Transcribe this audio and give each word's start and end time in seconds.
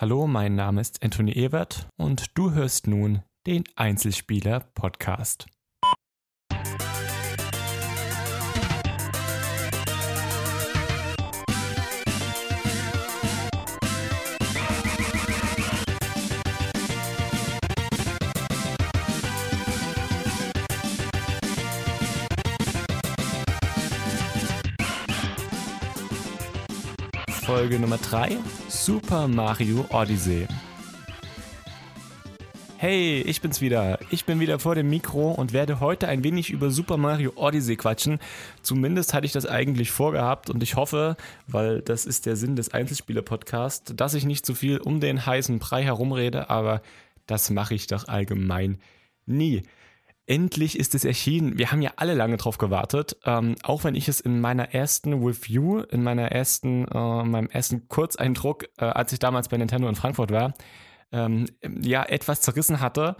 Hallo, 0.00 0.28
mein 0.28 0.54
Name 0.54 0.80
ist 0.80 1.02
Anthony 1.02 1.32
Ebert 1.32 1.88
und 1.96 2.38
du 2.38 2.52
hörst 2.52 2.86
nun 2.86 3.22
den 3.48 3.64
Einzelspieler 3.74 4.60
Podcast. 4.60 5.46
Folge 27.58 27.80
Nummer 27.80 27.98
3 27.98 28.36
Super 28.68 29.26
Mario 29.26 29.84
Odyssey. 29.90 30.46
Hey, 32.76 33.20
ich 33.22 33.40
bin's 33.40 33.60
wieder. 33.60 33.98
Ich 34.10 34.24
bin 34.26 34.38
wieder 34.38 34.60
vor 34.60 34.76
dem 34.76 34.88
Mikro 34.88 35.32
und 35.32 35.52
werde 35.52 35.80
heute 35.80 36.06
ein 36.06 36.22
wenig 36.22 36.50
über 36.50 36.70
Super 36.70 36.98
Mario 36.98 37.32
Odyssey 37.34 37.74
quatschen. 37.74 38.20
Zumindest 38.62 39.12
hatte 39.12 39.26
ich 39.26 39.32
das 39.32 39.44
eigentlich 39.44 39.90
vorgehabt 39.90 40.50
und 40.50 40.62
ich 40.62 40.76
hoffe, 40.76 41.16
weil 41.48 41.82
das 41.82 42.06
ist 42.06 42.26
der 42.26 42.36
Sinn 42.36 42.54
des 42.54 42.72
Einzelspieler-Podcasts, 42.72 43.92
dass 43.92 44.14
ich 44.14 44.24
nicht 44.24 44.46
zu 44.46 44.54
viel 44.54 44.78
um 44.78 45.00
den 45.00 45.26
heißen 45.26 45.58
Brei 45.58 45.82
herumrede, 45.82 46.50
aber 46.50 46.80
das 47.26 47.50
mache 47.50 47.74
ich 47.74 47.88
doch 47.88 48.06
allgemein 48.06 48.78
nie. 49.26 49.64
Endlich 50.28 50.78
ist 50.78 50.94
es 50.94 51.06
erschienen. 51.06 51.56
Wir 51.56 51.72
haben 51.72 51.80
ja 51.80 51.92
alle 51.96 52.12
lange 52.12 52.36
drauf 52.36 52.58
gewartet. 52.58 53.16
Ähm, 53.24 53.54
auch 53.62 53.84
wenn 53.84 53.94
ich 53.94 54.08
es 54.08 54.20
in 54.20 54.42
meiner 54.42 54.74
ersten 54.74 55.14
Review, 55.24 55.80
in 55.80 56.02
meiner 56.02 56.30
ersten, 56.30 56.86
äh, 56.86 57.24
meinem 57.24 57.48
ersten 57.48 57.88
Kurzeindruck, 57.88 58.64
äh, 58.76 58.84
als 58.84 59.10
ich 59.14 59.20
damals 59.20 59.48
bei 59.48 59.56
Nintendo 59.56 59.88
in 59.88 59.94
Frankfurt 59.94 60.30
war, 60.30 60.52
ähm, 61.12 61.46
ja, 61.80 62.04
etwas 62.04 62.42
zerrissen 62.42 62.80
hatte, 62.80 63.16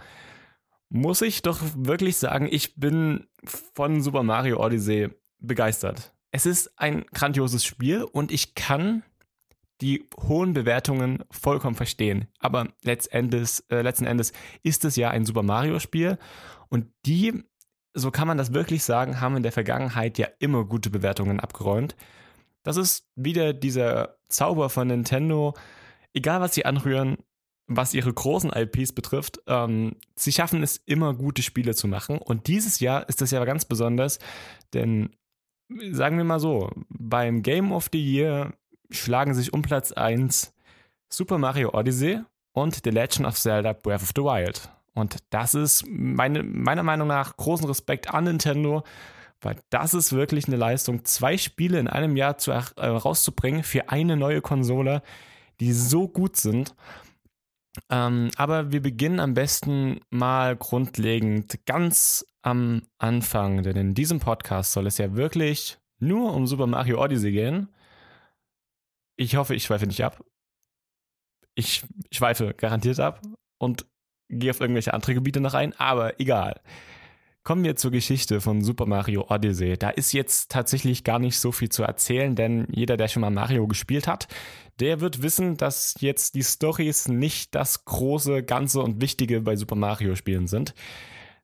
muss 0.89 1.23
ich 1.23 1.41
doch 1.41 1.59
wirklich 1.75 2.17
sagen, 2.17 2.47
ich 2.49 2.75
bin 2.75 3.25
von 3.73 4.03
Super 4.03 4.21
Mario 4.21 4.63
Odyssey 4.63 5.09
begeistert. 5.39 6.13
Es 6.29 6.45
ist 6.45 6.79
ein 6.79 7.05
grandioses 7.11 7.65
Spiel 7.65 8.03
und 8.03 8.31
ich 8.31 8.53
kann 8.53 9.01
die 9.81 10.07
hohen 10.21 10.53
Bewertungen 10.53 11.23
vollkommen 11.31 11.75
verstehen. 11.75 12.27
Aber 12.39 12.67
letztendlich, 12.83 13.63
äh, 13.69 13.81
letzten 13.81 14.05
Endes 14.05 14.33
ist 14.63 14.85
es 14.85 14.95
ja 14.95 15.09
ein 15.09 15.25
Super 15.25 15.43
Mario-Spiel 15.43 16.17
und 16.69 16.87
die, 17.05 17.43
so 17.93 18.11
kann 18.11 18.27
man 18.27 18.37
das 18.37 18.53
wirklich 18.53 18.83
sagen, 18.83 19.21
haben 19.21 19.37
in 19.37 19.43
der 19.43 19.51
Vergangenheit 19.51 20.17
ja 20.17 20.27
immer 20.39 20.65
gute 20.65 20.89
Bewertungen 20.89 21.39
abgeräumt. 21.39 21.95
Das 22.63 22.77
ist 22.77 23.07
wieder 23.15 23.53
dieser 23.53 24.17
Zauber 24.27 24.69
von 24.69 24.87
Nintendo. 24.87 25.53
Egal, 26.13 26.41
was 26.41 26.53
sie 26.53 26.65
anrühren, 26.65 27.17
was 27.67 27.93
ihre 27.93 28.11
großen 28.11 28.51
IPs 28.51 28.93
betrifft, 28.93 29.41
ähm, 29.47 29.95
sie 30.15 30.31
schaffen 30.31 30.63
es 30.63 30.77
immer, 30.85 31.13
gute 31.13 31.43
Spiele 31.43 31.75
zu 31.75 31.87
machen. 31.87 32.17
Und 32.17 32.47
dieses 32.47 32.79
Jahr 32.79 33.07
ist 33.07 33.21
das 33.21 33.31
ja 33.31 33.43
ganz 33.45 33.65
besonders, 33.65 34.19
denn 34.73 35.15
sagen 35.91 36.17
wir 36.17 36.23
mal 36.23 36.39
so, 36.39 36.71
beim 36.89 37.43
Game 37.43 37.71
of 37.71 37.89
the 37.93 38.03
Year 38.03 38.53
schlagen 38.91 39.33
sich 39.33 39.53
um 39.53 39.61
Platz 39.61 39.91
1 39.91 40.53
Super 41.09 41.37
Mario 41.37 41.73
Odyssey 41.73 42.21
und 42.53 42.81
The 42.83 42.89
Legend 42.89 43.27
of 43.27 43.39
Zelda 43.39 43.73
Breath 43.73 44.03
of 44.03 44.11
the 44.15 44.21
Wild. 44.21 44.69
Und 44.93 45.17
das 45.29 45.53
ist 45.53 45.85
meine, 45.87 46.43
meiner 46.43 46.83
Meinung 46.83 47.07
nach 47.07 47.37
großen 47.37 47.65
Respekt 47.67 48.13
an 48.13 48.25
Nintendo, 48.25 48.83
weil 49.41 49.57
das 49.69 49.93
ist 49.93 50.13
wirklich 50.13 50.47
eine 50.47 50.57
Leistung, 50.57 51.05
zwei 51.05 51.37
Spiele 51.37 51.79
in 51.79 51.87
einem 51.87 52.17
Jahr 52.17 52.37
zu, 52.37 52.51
äh, 52.51 52.85
rauszubringen 52.85 53.63
für 53.63 53.89
eine 53.89 54.17
neue 54.17 54.41
Konsole, 54.41 55.01
die 55.59 55.73
so 55.73 56.07
gut 56.07 56.35
sind. 56.35 56.75
Ähm, 57.89 58.29
aber 58.35 58.71
wir 58.71 58.81
beginnen 58.81 59.19
am 59.19 59.33
besten 59.33 60.01
mal 60.09 60.55
grundlegend 60.55 61.65
ganz 61.65 62.25
am 62.41 62.81
Anfang, 62.97 63.63
denn 63.63 63.75
in 63.75 63.93
diesem 63.93 64.19
Podcast 64.19 64.73
soll 64.73 64.87
es 64.87 64.97
ja 64.97 65.15
wirklich 65.15 65.77
nur 65.99 66.33
um 66.33 66.47
Super 66.47 66.67
Mario 66.67 67.01
Odyssey 67.01 67.31
gehen. 67.31 67.69
Ich 69.19 69.35
hoffe, 69.35 69.53
ich 69.53 69.65
schweife 69.65 69.85
nicht 69.85 70.01
ab. 70.01 70.23
Ich 71.53 71.83
schweife 72.09 72.53
garantiert 72.53 73.01
ab. 73.01 73.21
Und 73.57 73.85
gehe 74.29 74.51
auf 74.51 74.61
irgendwelche 74.61 74.93
andere 74.93 75.13
Gebiete 75.13 75.41
noch 75.41 75.55
ein, 75.55 75.73
aber 75.77 76.21
egal. 76.21 76.61
Kommen 77.43 77.65
wir 77.65 77.75
zur 77.75 77.91
Geschichte 77.91 78.39
von 78.39 78.61
Super 78.61 78.85
Mario 78.85 79.25
Odyssey. 79.29 79.77
Da 79.77 79.89
ist 79.89 80.13
jetzt 80.13 80.51
tatsächlich 80.51 81.03
gar 81.03 81.19
nicht 81.19 81.37
so 81.37 81.51
viel 81.51 81.67
zu 81.67 81.83
erzählen, 81.83 82.33
denn 82.33 82.65
jeder, 82.71 82.95
der 82.95 83.09
schon 83.09 83.19
mal 83.19 83.29
Mario 83.29 83.67
gespielt 83.67 84.07
hat, 84.07 84.29
der 84.79 85.01
wird 85.01 85.21
wissen, 85.21 85.57
dass 85.57 85.95
jetzt 85.99 86.35
die 86.35 86.43
Stories 86.43 87.09
nicht 87.09 87.55
das 87.55 87.83
große, 87.83 88.43
ganze 88.43 88.79
und 88.79 89.01
wichtige 89.01 89.41
bei 89.41 89.57
Super 89.57 89.75
Mario 89.75 90.15
Spielen 90.15 90.47
sind. 90.47 90.73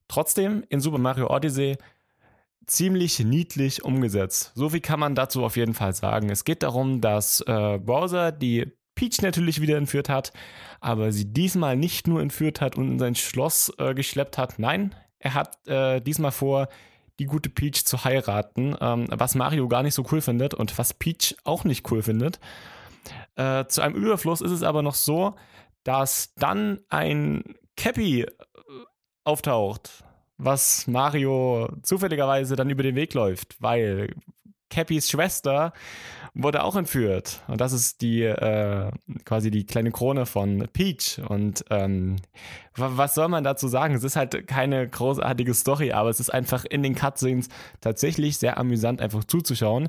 Trotzdem 0.07 0.63
in 0.69 0.79
Super 0.79 0.99
Mario 0.99 1.29
Odyssey 1.29 1.77
ziemlich 2.67 3.19
niedlich 3.19 3.83
umgesetzt. 3.83 4.51
So 4.55 4.69
viel 4.69 4.81
kann 4.81 4.99
man 4.99 5.15
dazu 5.15 5.43
auf 5.43 5.57
jeden 5.57 5.73
Fall 5.73 5.93
sagen. 5.93 6.29
Es 6.29 6.43
geht 6.43 6.63
darum, 6.63 7.01
dass 7.01 7.41
äh, 7.41 7.79
Bowser 7.79 8.31
die 8.31 8.71
Peach 8.95 9.21
natürlich 9.21 9.61
wieder 9.61 9.77
entführt 9.77 10.09
hat, 10.09 10.31
aber 10.79 11.11
sie 11.11 11.31
diesmal 11.31 11.75
nicht 11.75 12.07
nur 12.07 12.21
entführt 12.21 12.61
hat 12.61 12.77
und 12.77 12.91
in 12.91 12.99
sein 12.99 13.15
Schloss 13.15 13.71
äh, 13.77 13.93
geschleppt 13.93 14.37
hat. 14.37 14.57
Nein, 14.57 14.95
er 15.19 15.33
hat 15.33 15.67
äh, 15.67 15.99
diesmal 16.01 16.31
vor, 16.31 16.69
die 17.19 17.25
gute 17.25 17.49
Peach 17.49 17.85
zu 17.85 18.03
heiraten, 18.03 18.75
ähm, 18.79 19.07
was 19.09 19.35
Mario 19.35 19.67
gar 19.67 19.83
nicht 19.83 19.93
so 19.93 20.05
cool 20.11 20.21
findet 20.21 20.53
und 20.53 20.77
was 20.77 20.93
Peach 20.93 21.35
auch 21.43 21.63
nicht 21.63 21.89
cool 21.91 22.03
findet. 22.03 22.39
Äh, 23.35 23.65
zu 23.67 23.81
einem 23.81 23.95
Überfluss 23.95 24.41
ist 24.41 24.51
es 24.51 24.63
aber 24.63 24.81
noch 24.81 24.95
so, 24.95 25.35
dass 25.83 26.33
dann 26.35 26.81
ein 26.89 27.43
Cappy 27.77 28.21
äh, 28.21 28.31
auftaucht, 29.23 30.03
was 30.37 30.87
Mario 30.87 31.69
zufälligerweise 31.81 32.55
dann 32.55 32.69
über 32.69 32.83
den 32.83 32.95
Weg 32.95 33.13
läuft, 33.13 33.61
weil 33.61 34.13
Cappys 34.69 35.09
Schwester 35.09 35.73
wurde 36.33 36.63
auch 36.63 36.75
entführt. 36.75 37.41
Und 37.47 37.61
das 37.61 37.71
ist 37.71 38.01
die 38.01 38.23
äh, 38.23 38.91
quasi 39.23 39.49
die 39.49 39.65
kleine 39.65 39.91
Krone 39.91 40.25
von 40.25 40.67
Peach. 40.73 41.21
Und 41.29 41.63
ähm, 41.69 42.17
was 42.75 43.15
soll 43.15 43.29
man 43.29 43.43
dazu 43.43 43.69
sagen? 43.69 43.95
Es 43.95 44.03
ist 44.03 44.17
halt 44.17 44.47
keine 44.47 44.87
großartige 44.87 45.53
Story, 45.53 45.93
aber 45.93 46.09
es 46.09 46.19
ist 46.19 46.29
einfach 46.29 46.65
in 46.65 46.83
den 46.83 46.95
Cutscenes 46.95 47.47
tatsächlich 47.79 48.37
sehr 48.37 48.57
amüsant, 48.57 49.01
einfach 49.01 49.23
zuzuschauen. 49.23 49.87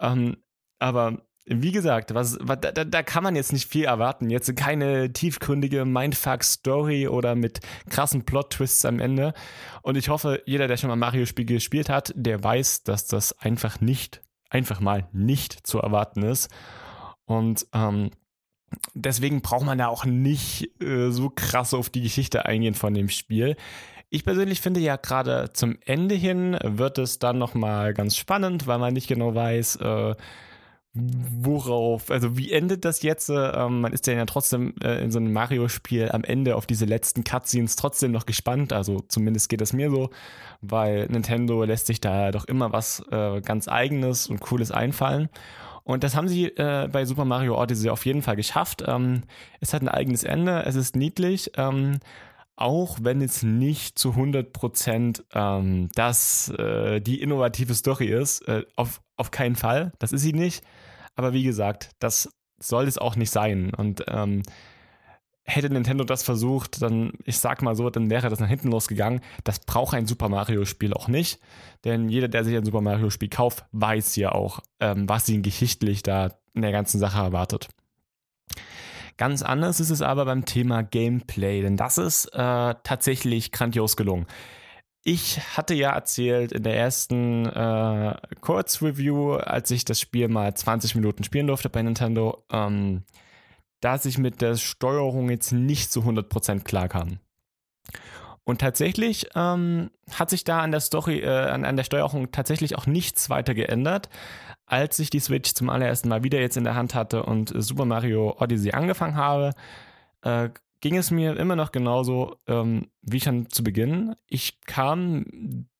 Ähm, 0.00 0.38
aber 0.78 1.18
wie 1.46 1.72
gesagt, 1.72 2.14
was, 2.14 2.38
was 2.40 2.58
da, 2.60 2.72
da, 2.72 3.02
kann 3.02 3.22
man 3.22 3.36
jetzt 3.36 3.52
nicht 3.52 3.70
viel 3.70 3.84
erwarten. 3.84 4.30
Jetzt 4.30 4.54
keine 4.56 5.12
tiefgründige 5.12 5.84
Mindfuck-Story 5.84 7.08
oder 7.08 7.34
mit 7.34 7.60
krassen 7.90 8.24
Plot-Twists 8.24 8.84
am 8.84 8.98
Ende. 8.98 9.34
Und 9.82 9.96
ich 9.96 10.08
hoffe, 10.08 10.42
jeder, 10.46 10.68
der 10.68 10.78
schon 10.78 10.88
mal 10.88 10.96
Mario-Spiel 10.96 11.44
gespielt 11.44 11.88
hat, 11.90 12.12
der 12.16 12.42
weiß, 12.42 12.84
dass 12.84 13.06
das 13.06 13.38
einfach 13.38 13.80
nicht 13.80 14.24
einfach 14.54 14.80
mal 14.80 15.08
nicht 15.12 15.66
zu 15.66 15.80
erwarten 15.80 16.22
ist. 16.22 16.48
Und 17.26 17.66
ähm, 17.74 18.10
deswegen 18.94 19.42
braucht 19.42 19.66
man 19.66 19.78
da 19.78 19.88
auch 19.88 20.04
nicht 20.04 20.80
äh, 20.80 21.10
so 21.10 21.30
krass 21.30 21.74
auf 21.74 21.90
die 21.90 22.02
Geschichte 22.02 22.46
eingehen 22.46 22.74
von 22.74 22.94
dem 22.94 23.08
Spiel. 23.08 23.56
Ich 24.10 24.24
persönlich 24.24 24.60
finde 24.60 24.80
ja 24.80 24.96
gerade 24.96 25.52
zum 25.52 25.76
Ende 25.84 26.14
hin 26.14 26.56
wird 26.62 26.98
es 26.98 27.18
dann 27.18 27.38
nochmal 27.38 27.94
ganz 27.94 28.16
spannend, 28.16 28.68
weil 28.68 28.78
man 28.78 28.94
nicht 28.94 29.08
genau 29.08 29.34
weiß, 29.34 29.76
äh, 29.76 30.14
worauf, 30.94 32.10
also 32.10 32.36
wie 32.36 32.52
endet 32.52 32.84
das 32.84 33.02
jetzt? 33.02 33.28
Ähm, 33.28 33.80
man 33.80 33.92
ist 33.92 34.06
ja 34.06 34.24
trotzdem 34.26 34.74
äh, 34.82 35.02
in 35.02 35.10
so 35.10 35.18
einem 35.18 35.32
Mario-Spiel 35.32 36.10
am 36.12 36.22
Ende 36.22 36.54
auf 36.54 36.66
diese 36.66 36.84
letzten 36.84 37.24
Cutscenes 37.24 37.74
trotzdem 37.74 38.12
noch 38.12 38.26
gespannt. 38.26 38.72
Also 38.72 39.00
zumindest 39.08 39.48
geht 39.48 39.60
es 39.60 39.72
mir 39.72 39.90
so, 39.90 40.10
weil 40.60 41.06
Nintendo 41.08 41.64
lässt 41.64 41.86
sich 41.86 42.00
da 42.00 42.30
doch 42.30 42.44
immer 42.44 42.72
was 42.72 43.04
äh, 43.10 43.40
ganz 43.40 43.66
Eigenes 43.66 44.28
und 44.28 44.40
Cooles 44.40 44.70
einfallen. 44.70 45.28
Und 45.82 46.04
das 46.04 46.14
haben 46.14 46.28
sie 46.28 46.46
äh, 46.46 46.88
bei 46.90 47.04
Super 47.04 47.24
Mario 47.24 47.60
Odyssey 47.60 47.90
auf 47.90 48.06
jeden 48.06 48.22
Fall 48.22 48.36
geschafft. 48.36 48.84
Ähm, 48.86 49.22
es 49.60 49.74
hat 49.74 49.82
ein 49.82 49.88
eigenes 49.88 50.22
Ende, 50.22 50.64
es 50.64 50.76
ist 50.76 50.94
niedlich. 50.94 51.50
Ähm, 51.56 51.98
auch 52.56 52.98
wenn 53.02 53.20
es 53.20 53.42
nicht 53.42 53.98
zu 53.98 54.10
100% 54.10 55.24
ähm, 55.34 55.88
das 55.94 56.50
äh, 56.50 57.00
die 57.00 57.20
innovative 57.20 57.74
Story 57.74 58.06
ist, 58.06 58.42
äh, 58.42 58.64
auf, 58.76 59.02
auf 59.16 59.32
keinen 59.32 59.56
Fall, 59.56 59.92
das 59.98 60.12
ist 60.12 60.22
sie 60.22 60.32
nicht. 60.32 60.62
Aber 61.16 61.32
wie 61.32 61.42
gesagt, 61.42 61.90
das 61.98 62.28
soll 62.58 62.86
es 62.86 62.98
auch 62.98 63.16
nicht 63.16 63.30
sein. 63.30 63.72
Und 63.74 64.04
ähm, 64.08 64.42
hätte 65.44 65.70
Nintendo 65.70 66.04
das 66.04 66.22
versucht, 66.22 66.82
dann, 66.82 67.12
ich 67.24 67.38
sag 67.38 67.62
mal 67.62 67.76
so, 67.76 67.90
dann 67.90 68.10
wäre 68.10 68.30
das 68.30 68.40
nach 68.40 68.48
hinten 68.48 68.70
losgegangen. 68.70 69.20
Das 69.44 69.60
braucht 69.60 69.94
ein 69.94 70.06
Super 70.06 70.28
Mario-Spiel 70.28 70.94
auch 70.94 71.08
nicht. 71.08 71.40
Denn 71.84 72.08
jeder, 72.08 72.28
der 72.28 72.44
sich 72.44 72.56
ein 72.56 72.64
Super 72.64 72.80
Mario-Spiel 72.80 73.28
kauft, 73.28 73.64
weiß 73.72 74.16
ja 74.16 74.32
auch, 74.32 74.60
ähm, 74.80 75.08
was 75.08 75.28
ihn 75.28 75.42
geschichtlich 75.42 76.02
da 76.02 76.32
in 76.54 76.62
der 76.62 76.72
ganzen 76.72 76.98
Sache 76.98 77.18
erwartet. 77.18 77.68
Ganz 79.16 79.42
anders 79.42 79.78
ist 79.78 79.90
es 79.90 80.02
aber 80.02 80.24
beim 80.24 80.44
Thema 80.44 80.82
Gameplay, 80.82 81.62
denn 81.62 81.76
das 81.76 81.98
ist 81.98 82.26
äh, 82.32 82.74
tatsächlich 82.82 83.52
grandios 83.52 83.96
gelungen. 83.96 84.26
Ich 85.06 85.38
hatte 85.56 85.74
ja 85.74 85.90
erzählt 85.90 86.52
in 86.52 86.62
der 86.62 86.78
ersten 86.78 87.44
äh, 87.44 88.16
Kurzreview, 88.40 89.34
als 89.34 89.70
ich 89.70 89.84
das 89.84 90.00
Spiel 90.00 90.28
mal 90.28 90.54
20 90.54 90.94
Minuten 90.94 91.24
spielen 91.24 91.46
durfte 91.46 91.68
bei 91.68 91.82
Nintendo, 91.82 92.42
ähm, 92.50 93.02
dass 93.80 94.06
ich 94.06 94.16
mit 94.16 94.40
der 94.40 94.56
Steuerung 94.56 95.28
jetzt 95.28 95.52
nicht 95.52 95.92
zu 95.92 96.00
100% 96.00 96.62
klar 96.62 96.88
kam. 96.88 97.18
Und 98.44 98.62
tatsächlich 98.62 99.28
ähm, 99.34 99.90
hat 100.10 100.30
sich 100.30 100.42
da 100.42 100.60
an 100.60 100.70
der 100.70 100.80
Story, 100.80 101.20
äh, 101.20 101.28
an, 101.28 101.66
an 101.66 101.76
der 101.76 101.84
Steuerung 101.84 102.32
tatsächlich 102.32 102.76
auch 102.76 102.86
nichts 102.86 103.28
weiter 103.28 103.54
geändert. 103.54 104.08
Als 104.64 104.98
ich 104.98 105.10
die 105.10 105.20
Switch 105.20 105.52
zum 105.52 105.68
allerersten 105.68 106.08
Mal 106.08 106.24
wieder 106.24 106.40
jetzt 106.40 106.56
in 106.56 106.64
der 106.64 106.76
Hand 106.76 106.94
hatte 106.94 107.24
und 107.24 107.52
Super 107.54 107.84
Mario 107.84 108.36
Odyssey 108.38 108.72
angefangen 108.72 109.16
habe, 109.16 109.50
äh, 110.22 110.48
ging 110.84 110.98
es 110.98 111.10
mir 111.10 111.38
immer 111.38 111.56
noch 111.56 111.72
genauso 111.72 112.36
ähm, 112.46 112.90
wie 113.00 113.18
schon 113.18 113.48
zu 113.48 113.64
Beginn. 113.64 114.14
Ich 114.28 114.60
kam 114.66 115.24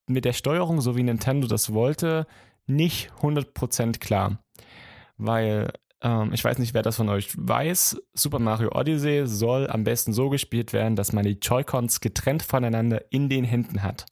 mit 0.06 0.24
der 0.24 0.32
Steuerung, 0.32 0.80
so 0.80 0.96
wie 0.96 1.02
Nintendo 1.02 1.46
das 1.46 1.74
wollte, 1.74 2.26
nicht 2.66 3.12
100% 3.20 3.98
klar. 3.98 4.42
Weil 5.18 5.74
ähm, 6.00 6.32
ich 6.32 6.42
weiß 6.42 6.56
nicht, 6.56 6.72
wer 6.72 6.80
das 6.80 6.96
von 6.96 7.10
euch 7.10 7.34
weiß. 7.36 8.00
Super 8.14 8.38
Mario 8.38 8.70
Odyssey 8.74 9.26
soll 9.26 9.68
am 9.68 9.84
besten 9.84 10.14
so 10.14 10.30
gespielt 10.30 10.72
werden, 10.72 10.96
dass 10.96 11.12
man 11.12 11.26
die 11.26 11.38
Joy-Cons 11.38 12.00
getrennt 12.00 12.42
voneinander 12.42 13.04
in 13.10 13.28
den 13.28 13.44
Händen 13.44 13.82
hat. 13.82 14.06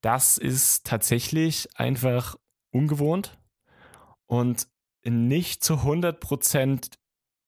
Das 0.00 0.38
ist 0.38 0.86
tatsächlich 0.86 1.68
einfach 1.74 2.36
ungewohnt 2.70 3.36
und 4.24 4.68
nicht 5.04 5.62
zu 5.62 5.74
100% 5.74 6.92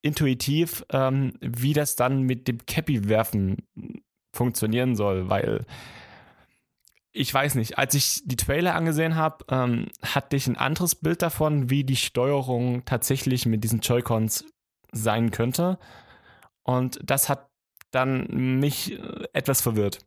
intuitiv, 0.02 0.84
ähm, 0.90 1.32
wie 1.40 1.72
das 1.72 1.96
dann 1.96 2.22
mit 2.22 2.48
dem 2.48 2.64
Cappy-Werfen 2.64 3.58
funktionieren 4.34 4.94
soll, 4.96 5.28
weil 5.28 5.64
ich 7.12 7.32
weiß 7.34 7.56
nicht, 7.56 7.78
als 7.78 7.94
ich 7.94 8.22
die 8.24 8.36
Trailer 8.36 8.74
angesehen 8.74 9.16
habe, 9.16 9.44
ähm, 9.48 9.88
hatte 10.02 10.36
ich 10.36 10.46
ein 10.46 10.56
anderes 10.56 10.94
Bild 10.94 11.22
davon, 11.22 11.68
wie 11.68 11.82
die 11.82 11.96
Steuerung 11.96 12.84
tatsächlich 12.84 13.46
mit 13.46 13.64
diesen 13.64 13.80
Joy-Cons 13.80 14.44
sein 14.92 15.30
könnte. 15.30 15.78
Und 16.62 17.00
das 17.02 17.28
hat 17.28 17.48
dann 17.90 18.26
mich 18.60 18.92
äh, 18.92 19.24
etwas 19.32 19.60
verwirrt. 19.60 19.98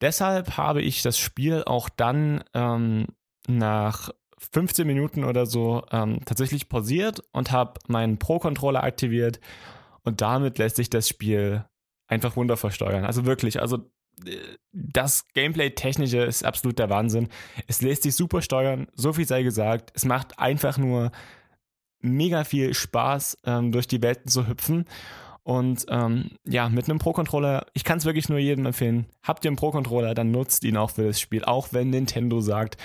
Deshalb 0.00 0.56
habe 0.56 0.80
ich 0.80 1.02
das 1.02 1.18
Spiel 1.18 1.64
auch 1.64 1.88
dann 1.88 2.44
ähm, 2.54 3.06
nach 3.46 4.10
15 4.38 4.86
Minuten 4.86 5.24
oder 5.24 5.46
so 5.46 5.84
ähm, 5.90 6.20
tatsächlich 6.24 6.68
pausiert 6.68 7.22
und 7.32 7.52
habe 7.52 7.80
meinen 7.88 8.18
Pro-Controller 8.18 8.82
aktiviert 8.82 9.40
und 10.02 10.20
damit 10.20 10.58
lässt 10.58 10.76
sich 10.76 10.90
das 10.90 11.08
Spiel 11.08 11.64
einfach 12.06 12.36
wundervoll 12.36 12.70
steuern. 12.70 13.04
Also 13.04 13.26
wirklich, 13.26 13.60
also 13.60 13.90
das 14.72 15.28
Gameplay-Technische 15.34 16.18
ist 16.18 16.44
absolut 16.44 16.78
der 16.78 16.90
Wahnsinn. 16.90 17.28
Es 17.66 17.82
lässt 17.82 18.02
sich 18.02 18.14
super 18.14 18.40
steuern, 18.40 18.88
so 18.94 19.12
viel 19.12 19.26
sei 19.26 19.42
gesagt. 19.42 19.92
Es 19.94 20.04
macht 20.04 20.38
einfach 20.38 20.78
nur 20.78 21.10
mega 22.00 22.44
viel 22.44 22.72
Spaß, 22.74 23.38
ähm, 23.44 23.72
durch 23.72 23.88
die 23.88 24.02
Welten 24.02 24.30
zu 24.30 24.46
hüpfen. 24.46 24.86
Und 25.42 25.86
ähm, 25.90 26.30
ja, 26.44 26.68
mit 26.68 26.88
einem 26.88 26.98
Pro-Controller, 26.98 27.66
ich 27.72 27.84
kann 27.84 27.98
es 27.98 28.04
wirklich 28.04 28.28
nur 28.28 28.38
jedem 28.38 28.66
empfehlen. 28.66 29.06
Habt 29.22 29.44
ihr 29.44 29.50
einen 29.50 29.56
Pro-Controller, 29.56 30.14
dann 30.14 30.30
nutzt 30.30 30.64
ihn 30.64 30.76
auch 30.76 30.90
für 30.90 31.04
das 31.04 31.20
Spiel. 31.20 31.44
Auch 31.44 31.68
wenn 31.72 31.90
Nintendo 31.90 32.40
sagt, 32.40 32.76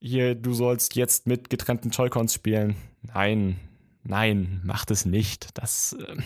hier, 0.00 0.34
du 0.34 0.54
sollst 0.54 0.96
jetzt 0.96 1.26
mit 1.26 1.50
getrennten 1.50 1.90
Joy-Cons 1.90 2.34
spielen. 2.34 2.76
Nein, 3.02 3.60
nein, 4.02 4.60
macht 4.64 4.90
es 4.90 5.04
nicht. 5.04 5.48
Das. 5.58 5.96
Äh, 5.98 6.16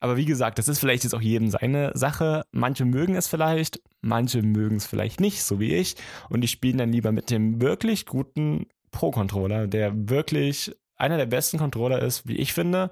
aber 0.00 0.16
wie 0.16 0.24
gesagt, 0.24 0.58
das 0.58 0.68
ist 0.68 0.78
vielleicht 0.78 1.02
jetzt 1.02 1.14
auch 1.14 1.20
jedem 1.20 1.50
seine 1.50 1.90
Sache. 1.94 2.44
Manche 2.52 2.84
mögen 2.84 3.16
es 3.16 3.26
vielleicht, 3.26 3.80
manche 4.00 4.42
mögen 4.42 4.76
es 4.76 4.86
vielleicht 4.86 5.20
nicht, 5.20 5.42
so 5.42 5.58
wie 5.58 5.74
ich. 5.74 5.96
Und 6.28 6.40
die 6.40 6.48
spielen 6.48 6.78
dann 6.78 6.92
lieber 6.92 7.10
mit 7.10 7.30
dem 7.30 7.60
wirklich 7.60 8.06
guten 8.06 8.66
Pro-Controller, 8.92 9.66
der 9.66 9.92
wirklich 10.08 10.72
einer 10.96 11.16
der 11.16 11.26
besten 11.26 11.58
Controller 11.58 12.00
ist, 12.00 12.28
wie 12.28 12.36
ich 12.36 12.52
finde, 12.52 12.90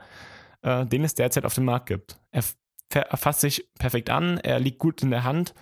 äh, 0.62 0.84
den 0.84 1.04
es 1.04 1.14
derzeit 1.14 1.44
auf 1.44 1.54
dem 1.54 1.64
Markt 1.64 1.86
gibt. 1.86 2.18
Er, 2.32 2.42
er 2.92 3.16
fasst 3.16 3.40
sich 3.40 3.68
perfekt 3.78 4.10
an, 4.10 4.38
er 4.38 4.58
liegt 4.58 4.78
gut 4.78 5.02
in 5.02 5.10
der 5.10 5.24
Hand. 5.24 5.54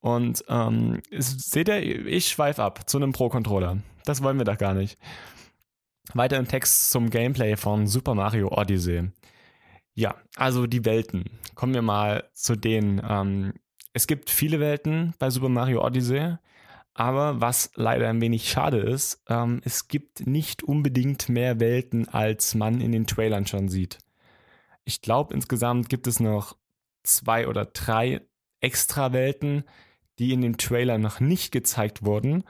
Und 0.00 0.44
ähm, 0.48 1.00
seht 1.10 1.68
ihr, 1.68 2.06
ich 2.06 2.28
schweife 2.28 2.62
ab 2.62 2.88
zu 2.88 2.98
einem 2.98 3.12
Pro-Controller. 3.12 3.78
Das 4.04 4.22
wollen 4.22 4.38
wir 4.38 4.44
doch 4.44 4.58
gar 4.58 4.74
nicht. 4.74 4.98
Weiter 6.14 6.38
im 6.38 6.48
Text 6.48 6.90
zum 6.90 7.10
Gameplay 7.10 7.56
von 7.56 7.86
Super 7.86 8.14
Mario 8.14 8.48
Odyssey. 8.48 9.10
Ja, 9.94 10.14
also 10.36 10.66
die 10.66 10.84
Welten. 10.84 11.24
Kommen 11.54 11.74
wir 11.74 11.82
mal 11.82 12.24
zu 12.32 12.56
denen. 12.56 13.02
Ähm, 13.06 13.54
es 13.92 14.06
gibt 14.06 14.30
viele 14.30 14.60
Welten 14.60 15.14
bei 15.18 15.28
Super 15.30 15.48
Mario 15.48 15.84
Odyssey, 15.84 16.36
aber 16.94 17.40
was 17.40 17.72
leider 17.74 18.08
ein 18.08 18.20
wenig 18.20 18.48
schade 18.48 18.78
ist, 18.78 19.22
ähm, 19.28 19.60
es 19.64 19.88
gibt 19.88 20.26
nicht 20.26 20.62
unbedingt 20.62 21.28
mehr 21.28 21.60
Welten, 21.60 22.08
als 22.08 22.54
man 22.54 22.80
in 22.80 22.92
den 22.92 23.06
Trailern 23.06 23.46
schon 23.46 23.68
sieht. 23.68 23.98
Ich 24.84 25.02
glaube, 25.02 25.34
insgesamt 25.34 25.88
gibt 25.88 26.06
es 26.06 26.20
noch 26.20 26.56
zwei 27.02 27.46
oder 27.48 27.66
drei 27.66 28.20
extra 28.60 29.12
Welten, 29.12 29.64
die 30.18 30.32
in 30.32 30.42
den 30.42 30.58
Trailern 30.58 31.00
noch 31.00 31.20
nicht 31.20 31.52
gezeigt 31.52 32.04
wurden. 32.04 32.44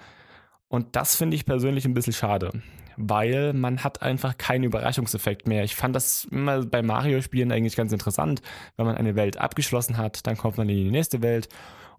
Und 0.68 0.96
das 0.96 1.16
finde 1.16 1.36
ich 1.36 1.46
persönlich 1.46 1.84
ein 1.84 1.94
bisschen 1.94 2.12
schade 2.12 2.62
weil 2.98 3.52
man 3.52 3.84
hat 3.84 4.02
einfach 4.02 4.36
keinen 4.36 4.64
Überraschungseffekt 4.64 5.46
mehr. 5.46 5.62
Ich 5.62 5.76
fand 5.76 5.94
das 5.94 6.24
immer 6.30 6.66
bei 6.66 6.82
Mario-Spielen 6.82 7.52
eigentlich 7.52 7.76
ganz 7.76 7.92
interessant. 7.92 8.42
Wenn 8.76 8.86
man 8.86 8.96
eine 8.96 9.14
Welt 9.14 9.38
abgeschlossen 9.38 9.96
hat, 9.96 10.26
dann 10.26 10.36
kommt 10.36 10.58
man 10.58 10.68
in 10.68 10.76
die 10.76 10.90
nächste 10.90 11.22
Welt 11.22 11.48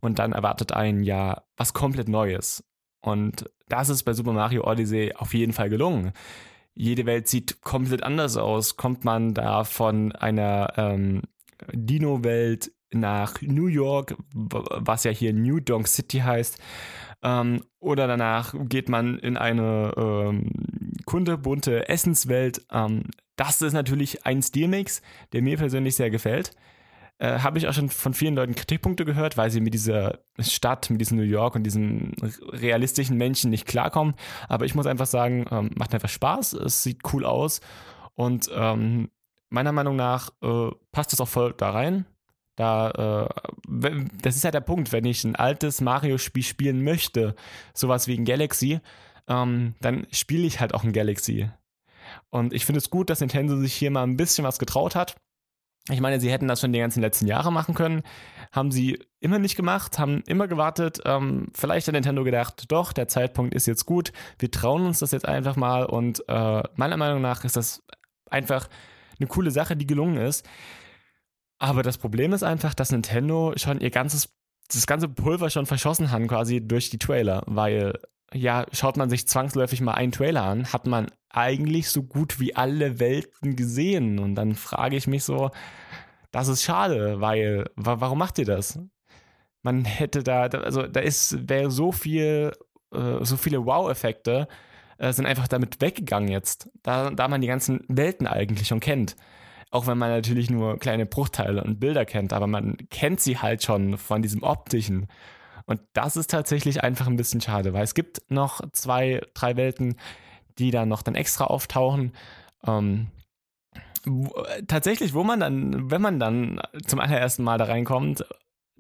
und 0.02 0.20
dann 0.20 0.34
erwartet 0.34 0.74
einen 0.74 1.04
ja 1.04 1.44
was 1.56 1.74
komplett 1.74 2.10
Neues. 2.10 2.66
Und 3.02 3.50
das 3.70 3.88
ist 3.88 4.04
bei 4.04 4.14
Super 4.14 4.34
Mario 4.34 4.70
Odyssey 4.70 5.14
auf 5.16 5.34
jeden 5.34 5.54
Fall 5.54 5.70
gelungen. 5.70 6.12
Jede 6.74 7.06
Welt 7.06 7.30
sieht 7.30 7.62
komplett 7.62 8.04
anders 8.04 8.36
aus. 8.36 8.76
Kommt 8.76 9.06
man 9.06 9.34
da 9.34 9.64
von 9.64 10.12
einer 10.12 10.74
ähm, 10.76 11.22
Dino-Welt 11.72 12.72
nach 12.92 13.42
New 13.42 13.68
York, 13.68 14.16
was 14.34 15.04
ja 15.04 15.12
hier 15.12 15.34
New 15.34 15.60
Donk 15.60 15.88
City 15.88 16.20
heißt, 16.20 16.60
ähm, 17.22 17.64
oder 17.80 18.08
danach 18.08 18.54
geht 18.58 18.90
man 18.90 19.20
in 19.20 19.38
eine 19.38 19.94
ähm, 19.98 20.52
kunterbunte 21.06 21.90
Essenswelt. 21.90 22.66
Ähm, 22.72 23.04
das 23.36 23.62
ist 23.62 23.74
natürlich 23.74 24.26
ein 24.26 24.42
Stilmix, 24.42 25.02
der 25.34 25.42
mir 25.42 25.58
persönlich 25.58 25.96
sehr 25.96 26.10
gefällt. 26.10 26.52
Äh, 27.18 27.40
Habe 27.40 27.58
ich 27.58 27.68
auch 27.68 27.74
schon 27.74 27.90
von 27.90 28.14
vielen 28.14 28.36
Leuten 28.36 28.56
Kritikpunkte 28.56 29.04
gehört, 29.04 29.36
weil 29.36 29.52
sie 29.52 29.60
mit 29.60 29.74
dieser 29.74 30.20
Stadt, 30.40 30.90
mit 30.90 31.02
diesem 31.02 31.18
New 31.18 31.24
York 31.24 31.56
und 31.56 31.64
diesen 31.64 32.14
realistischen 32.52 33.18
Menschen 33.18 33.50
nicht 33.50 33.66
klarkommen. 33.66 34.16
Aber 34.48 34.66
ich 34.66 34.76
muss 34.76 34.88
einfach 34.88 35.06
sagen, 35.06 35.46
ähm, 35.52 35.72
macht 35.76 35.94
einfach 35.94 36.10
Spaß, 36.10 36.54
es 36.54 36.84
sieht 36.84 37.02
cool 37.14 37.26
aus 37.26 37.60
und 38.16 38.50
ähm, 38.54 39.10
meiner 39.50 39.74
Meinung 39.74 39.96
nach 39.96 40.32
äh, 40.42 40.70
passt 40.92 41.12
es 41.12 41.20
auch 41.20 41.28
voll 41.28 41.54
da 41.58 41.72
rein. 41.72 42.06
Da, 42.60 43.30
äh, 43.70 44.06
das 44.22 44.36
ist 44.36 44.44
ja 44.44 44.52
der 44.52 44.60
Punkt, 44.60 44.92
wenn 44.92 45.06
ich 45.06 45.24
ein 45.24 45.38
altes 45.38 45.80
Mario-Spiel 45.80 46.44
spielen 46.44 46.84
möchte, 46.84 47.34
sowas 47.74 48.10
wie 48.10 48.18
ein 48.18 48.26
Galaxy, 48.26 48.82
ähm, 49.30 49.76
dann 49.80 50.08
spiele 50.12 50.46
ich 50.46 50.60
halt 50.60 50.74
auch 50.74 50.84
ein 50.84 50.92
Galaxy. 50.92 51.50
Und 52.30 52.52
ich 52.52 52.66
finde 52.66 52.80
es 52.80 52.90
gut, 52.90 53.10
dass 53.10 53.22
Nintendo 53.22 53.56
sich 53.56 53.74
hier 53.74 53.92
mal 53.92 54.04
ein 54.04 54.18
bisschen 54.18 54.44
was 54.44 54.60
getraut 54.60 54.96
hat. 54.96 55.16
Ich 55.90 56.02
meine, 56.02 56.20
sie 56.20 56.30
hätten 56.30 56.50
das 56.50 56.60
schon 56.60 56.74
die 56.74 56.80
ganzen 56.80 57.00
letzten 57.00 57.28
Jahre 57.28 57.50
machen 57.50 57.76
können. 57.76 58.04
Haben 58.52 58.72
sie 58.72 59.00
immer 59.22 59.40
nicht 59.40 59.56
gemacht, 59.56 59.98
haben 59.98 60.22
immer 60.28 60.50
gewartet. 60.50 61.00
Ähm, 61.06 61.48
vielleicht 61.54 61.88
hat 61.88 61.94
Nintendo 61.94 62.26
gedacht, 62.26 62.66
doch, 62.68 62.92
der 62.92 63.08
Zeitpunkt 63.08 63.54
ist 63.54 63.68
jetzt 63.68 63.86
gut. 63.86 64.12
Wir 64.38 64.52
trauen 64.52 64.86
uns 64.86 65.00
das 65.00 65.12
jetzt 65.12 65.26
einfach 65.26 65.56
mal. 65.56 65.86
Und 65.86 66.28
äh, 66.28 66.64
meiner 66.76 66.98
Meinung 66.98 67.22
nach 67.22 67.46
ist 67.46 67.56
das 67.56 67.84
einfach 68.30 68.68
eine 69.18 69.28
coole 69.28 69.52
Sache, 69.52 69.78
die 69.78 69.88
gelungen 69.88 70.18
ist. 70.18 70.46
Aber 71.60 71.84
das 71.84 71.98
Problem 71.98 72.34
ist 72.34 72.44
einfach, 72.44 72.74
dass 72.74 72.92
Nintendo 72.92 73.54
schon 73.58 73.82
ihr 73.82 73.92
ganzes, 73.92 74.30
das 74.68 74.88
ganze 74.88 75.10
Pulver 75.10 75.50
schon 75.50 75.66
verschossen 75.66 76.10
hat, 76.12 76.28
quasi 76.28 76.66
durch 76.66 76.90
die 76.90 76.98
Trailer, 76.98 77.44
weil 77.46 78.00
ja, 78.34 78.66
schaut 78.72 78.98
man 78.98 79.10
sich 79.10 79.28
zwangsläufig 79.28 79.82
mal 79.82 79.94
einen 79.94 80.12
Trailer 80.12 80.44
an, 80.44 80.72
hat 80.72 80.86
man 80.88 81.08
eigentlich 81.30 81.90
so 81.90 82.04
gut 82.04 82.40
wie 82.40 82.56
alle 82.56 83.00
Welten 83.00 83.56
gesehen. 83.56 84.20
Und 84.20 84.36
dann 84.36 84.56
frage 84.56 84.96
ich 84.96 85.08
mich 85.08 85.24
so, 85.24 85.52
das 86.32 86.48
ist 86.48 86.64
schade, 86.64 87.22
weil, 87.22 87.66
warum 87.76 88.20
macht 88.20 88.38
ihr 88.38 88.46
das? 88.46 88.80
Man 89.62 89.84
hätte 89.86 90.24
da, 90.24 90.44
also 90.44 90.84
da 90.84 91.00
ist, 91.00 91.50
wäre 91.50 91.72
so 91.72 91.92
viel, 91.92 92.52
äh, 92.94 93.24
so 93.26 93.36
viele 93.36 93.66
Wow-Effekte, 93.66 94.48
äh, 95.00 95.12
sind 95.12 95.26
einfach 95.26 95.48
damit 95.48 95.82
weggegangen 95.82 96.30
jetzt, 96.30 96.70
da, 96.84 97.10
da 97.10 97.28
man 97.28 97.42
die 97.42 97.48
ganzen 97.48 97.82
Welten 97.88 98.28
eigentlich 98.28 98.68
schon 98.68 98.80
kennt. 98.80 99.16
Auch 99.72 99.86
wenn 99.86 99.98
man 99.98 100.10
natürlich 100.10 100.50
nur 100.50 100.80
kleine 100.80 101.06
Bruchteile 101.06 101.64
und 101.64 101.80
Bilder 101.80 102.06
kennt, 102.06 102.34
aber 102.34 102.48
man 102.48 102.78
kennt 102.90 103.20
sie 103.22 103.38
halt 103.38 103.64
schon 103.64 103.98
von 103.98 104.22
diesem 104.22 104.42
optischen. 104.42 105.08
Und 105.66 105.82
das 105.94 106.18
ist 106.18 106.32
tatsächlich 106.32 106.84
einfach 106.84 107.06
ein 107.06 107.18
bisschen 107.18 107.42
schade, 107.42 107.74
weil 107.74 107.84
es 107.84 107.94
gibt 107.94 108.22
noch 108.30 108.62
zwei, 108.72 109.22
drei 109.36 109.56
Welten, 109.56 109.96
die 110.58 110.72
dann 110.72 110.90
noch 110.90 111.04
dann 111.04 111.14
extra 111.14 111.46
auftauchen. 111.46 112.14
Ähm, 112.66 113.08
wo, 114.06 114.34
tatsächlich, 114.68 115.14
wo 115.14 115.24
man 115.24 115.40
dann, 115.40 115.92
wenn 115.92 116.02
man 116.02 116.20
dann 116.20 116.60
zum 116.88 117.00
allerersten 117.00 117.44
Mal 117.44 117.60
da 117.60 117.66
reinkommt, 117.66 118.26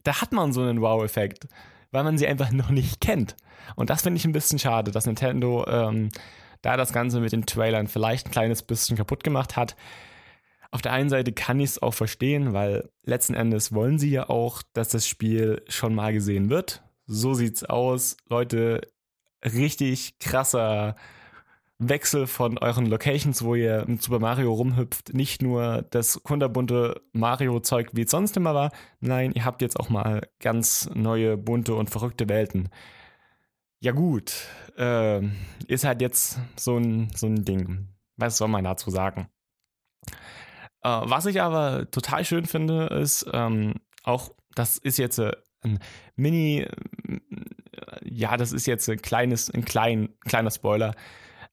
da 0.03 0.21
hat 0.21 0.31
man 0.31 0.53
so 0.53 0.61
einen 0.61 0.81
Wow-Effekt, 0.81 1.47
weil 1.91 2.03
man 2.03 2.17
sie 2.17 2.27
einfach 2.27 2.51
noch 2.51 2.69
nicht 2.69 3.01
kennt. 3.01 3.35
Und 3.75 3.91
das 3.91 4.01
finde 4.01 4.17
ich 4.17 4.25
ein 4.25 4.31
bisschen 4.31 4.57
schade, 4.57 4.89
dass 4.89 5.05
Nintendo 5.05 5.67
ähm, 5.67 6.09
da 6.61 6.77
das 6.77 6.93
Ganze 6.93 7.19
mit 7.19 7.31
den 7.31 7.45
Trailern 7.45 7.87
vielleicht 7.87 8.27
ein 8.27 8.31
kleines 8.31 8.63
bisschen 8.63 8.97
kaputt 8.97 9.23
gemacht 9.23 9.55
hat. 9.55 9.75
Auf 10.71 10.81
der 10.81 10.93
einen 10.93 11.09
Seite 11.09 11.31
kann 11.31 11.59
ich 11.59 11.71
es 11.71 11.81
auch 11.81 11.93
verstehen, 11.93 12.53
weil 12.53 12.89
letzten 13.03 13.33
Endes 13.33 13.73
wollen 13.73 13.97
sie 13.97 14.11
ja 14.11 14.29
auch, 14.29 14.61
dass 14.73 14.89
das 14.89 15.07
Spiel 15.07 15.63
schon 15.67 15.95
mal 15.95 16.13
gesehen 16.13 16.49
wird. 16.49 16.83
So 17.07 17.33
sieht's 17.33 17.63
aus. 17.63 18.17
Leute, 18.27 18.81
richtig 19.43 20.19
krasser 20.19 20.95
Wechsel 21.79 22.27
von 22.27 22.57
euren 22.57 22.85
Locations, 22.85 23.41
wo 23.43 23.55
ihr 23.55 23.85
mit 23.87 24.03
Super 24.03 24.19
Mario 24.19 24.53
rumhüpft, 24.53 25.13
nicht 25.13 25.41
nur 25.41 25.83
das 25.89 26.21
kunterbunte 26.23 27.01
Mario-Zeug, 27.13 27.91
wie 27.93 28.01
es 28.01 28.11
sonst 28.11 28.35
immer 28.35 28.53
war, 28.53 28.71
nein, 28.99 29.31
ihr 29.31 29.45
habt 29.45 29.61
jetzt 29.61 29.79
auch 29.79 29.89
mal 29.89 30.27
ganz 30.39 30.89
neue, 30.93 31.37
bunte 31.37 31.73
und 31.75 31.89
verrückte 31.89 32.27
Welten. 32.27 32.69
Ja 33.79 33.93
gut, 33.93 34.33
äh, 34.77 35.21
ist 35.67 35.85
halt 35.85 36.01
jetzt 36.01 36.39
so 36.57 36.77
ein, 36.77 37.09
so 37.15 37.27
ein 37.27 37.45
Ding. 37.45 37.87
Was 38.17 38.37
soll 38.37 38.49
man 38.49 38.65
dazu 38.65 38.91
sagen? 38.91 39.29
Äh, 40.83 40.89
was 41.03 41.25
ich 41.25 41.41
aber 41.41 41.89
total 41.91 42.25
schön 42.25 42.45
finde, 42.45 42.87
ist 42.87 43.29
ähm, 43.33 43.75
auch, 44.03 44.31
das 44.55 44.77
ist 44.77 44.97
jetzt 44.97 45.19
äh, 45.19 45.31
ein 45.61 45.79
Mini, 46.15 46.59
äh, 46.61 47.19
ja, 48.03 48.37
das 48.37 48.51
ist 48.51 48.65
jetzt 48.65 48.89
ein 48.89 49.01
kleines, 49.01 49.49
ein 49.49 49.65
klein, 49.65 50.09
kleiner 50.25 50.51
Spoiler 50.51 50.95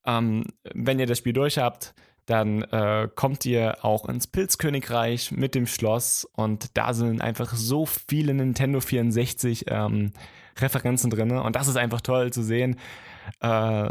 ähm, 0.06 0.45
wenn 0.73 0.99
ihr 0.99 1.06
das 1.06 1.18
Spiel 1.18 1.33
durch 1.33 1.59
habt, 1.59 1.95
dann 2.26 2.62
äh, 2.62 3.09
kommt 3.14 3.45
ihr 3.45 3.85
auch 3.85 4.09
ins 4.09 4.26
Pilzkönigreich 4.26 5.33
mit 5.33 5.54
dem 5.54 5.66
Schloss 5.66 6.25
und 6.25 6.76
da 6.76 6.95
sind 6.95 7.21
einfach 7.21 7.54
so 7.54 7.87
viele 7.87 8.35
Nintendo 8.35 8.80
64 8.80 9.66
ähm, 9.68 10.12
Referenzen 10.59 11.11
drin 11.11 11.33
und 11.33 11.54
das 11.54 11.68
ist 11.68 11.76
einfach 11.76 12.00
toll 12.00 12.33
zu 12.33 12.42
sehen. 12.42 12.76
Äh, 13.40 13.90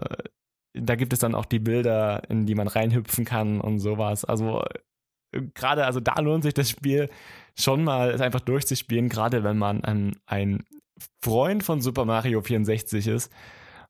da 0.77 0.96
gibt 0.96 1.13
es 1.13 1.20
dann 1.20 1.36
auch 1.36 1.46
die 1.46 1.60
Bilder, 1.60 2.30
in 2.30 2.46
die 2.46 2.56
man 2.56 2.68
reinhüpfen 2.68 3.24
kann 3.24 3.62
und 3.62 3.80
sowas. 3.80 4.25
Also 4.25 4.65
gerade, 5.54 5.86
also 5.86 6.00
da 6.00 6.20
lohnt 6.20 6.44
sich 6.44 6.54
das 6.54 6.70
Spiel 6.70 7.10
schon 7.58 7.84
mal, 7.84 8.12
es 8.12 8.22
einfach 8.22 8.42
durchzuspielen, 8.42 9.10
gerade 9.10 9.44
wenn 9.44 9.58
man 9.58 9.84
ein, 9.84 10.18
ein 10.25 10.63
Freund 11.22 11.63
von 11.63 11.82
Super 11.82 12.06
Mario 12.06 12.42
64 12.42 13.08
ist. 13.08 13.32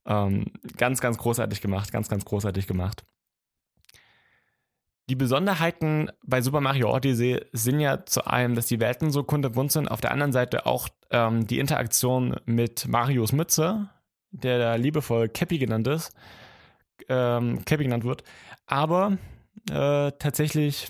Ähm, 0.06 0.46
ganz, 0.78 1.02
ganz 1.02 1.18
großartig 1.18 1.62
gemacht, 1.62 1.92
ganz, 1.92 2.10
ganz 2.10 2.26
großartig 2.26 2.68
gemacht. 2.68 3.04
Die 5.08 5.16
Besonderheiten 5.16 6.10
bei 6.24 6.42
Super 6.42 6.62
Mario 6.62 6.94
Odyssey 6.96 7.40
sind 7.52 7.80
ja 7.80 8.06
zu 8.06 8.26
einem, 8.26 8.56
dass 8.56 8.66
die 8.66 8.80
Welten 8.80 9.12
so 9.12 9.24
kunterbunt 9.24 9.72
sind, 9.72 9.88
auf 9.88 10.02
der 10.02 10.12
anderen 10.12 10.32
Seite 10.32 10.66
auch 10.66 10.90
ähm, 11.12 11.46
die 11.46 11.60
Interaktion 11.60 12.38
mit 12.46 12.88
Marios 12.88 13.32
Mütze, 13.32 13.90
der 14.32 14.58
da 14.58 14.76
liebevoll 14.76 15.30
Cappy 15.30 15.60
genannt 15.60 15.88
ist, 15.88 16.12
ähm, 17.08 17.64
Cappy 17.66 17.84
genannt 17.84 18.04
wird. 18.04 18.24
Aber 18.66 19.18
äh, 19.70 20.12
tatsächlich 20.18 20.88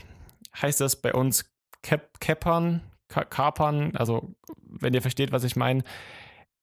heißt 0.61 0.81
das 0.81 1.01
bei 1.01 1.13
uns 1.13 1.45
Cap 1.81 2.19
Capern, 2.19 2.81
Kapern, 3.07 3.95
also 3.95 4.35
wenn 4.57 4.93
ihr 4.93 5.01
versteht, 5.01 5.31
was 5.31 5.43
ich 5.43 5.55
meine, 5.55 5.83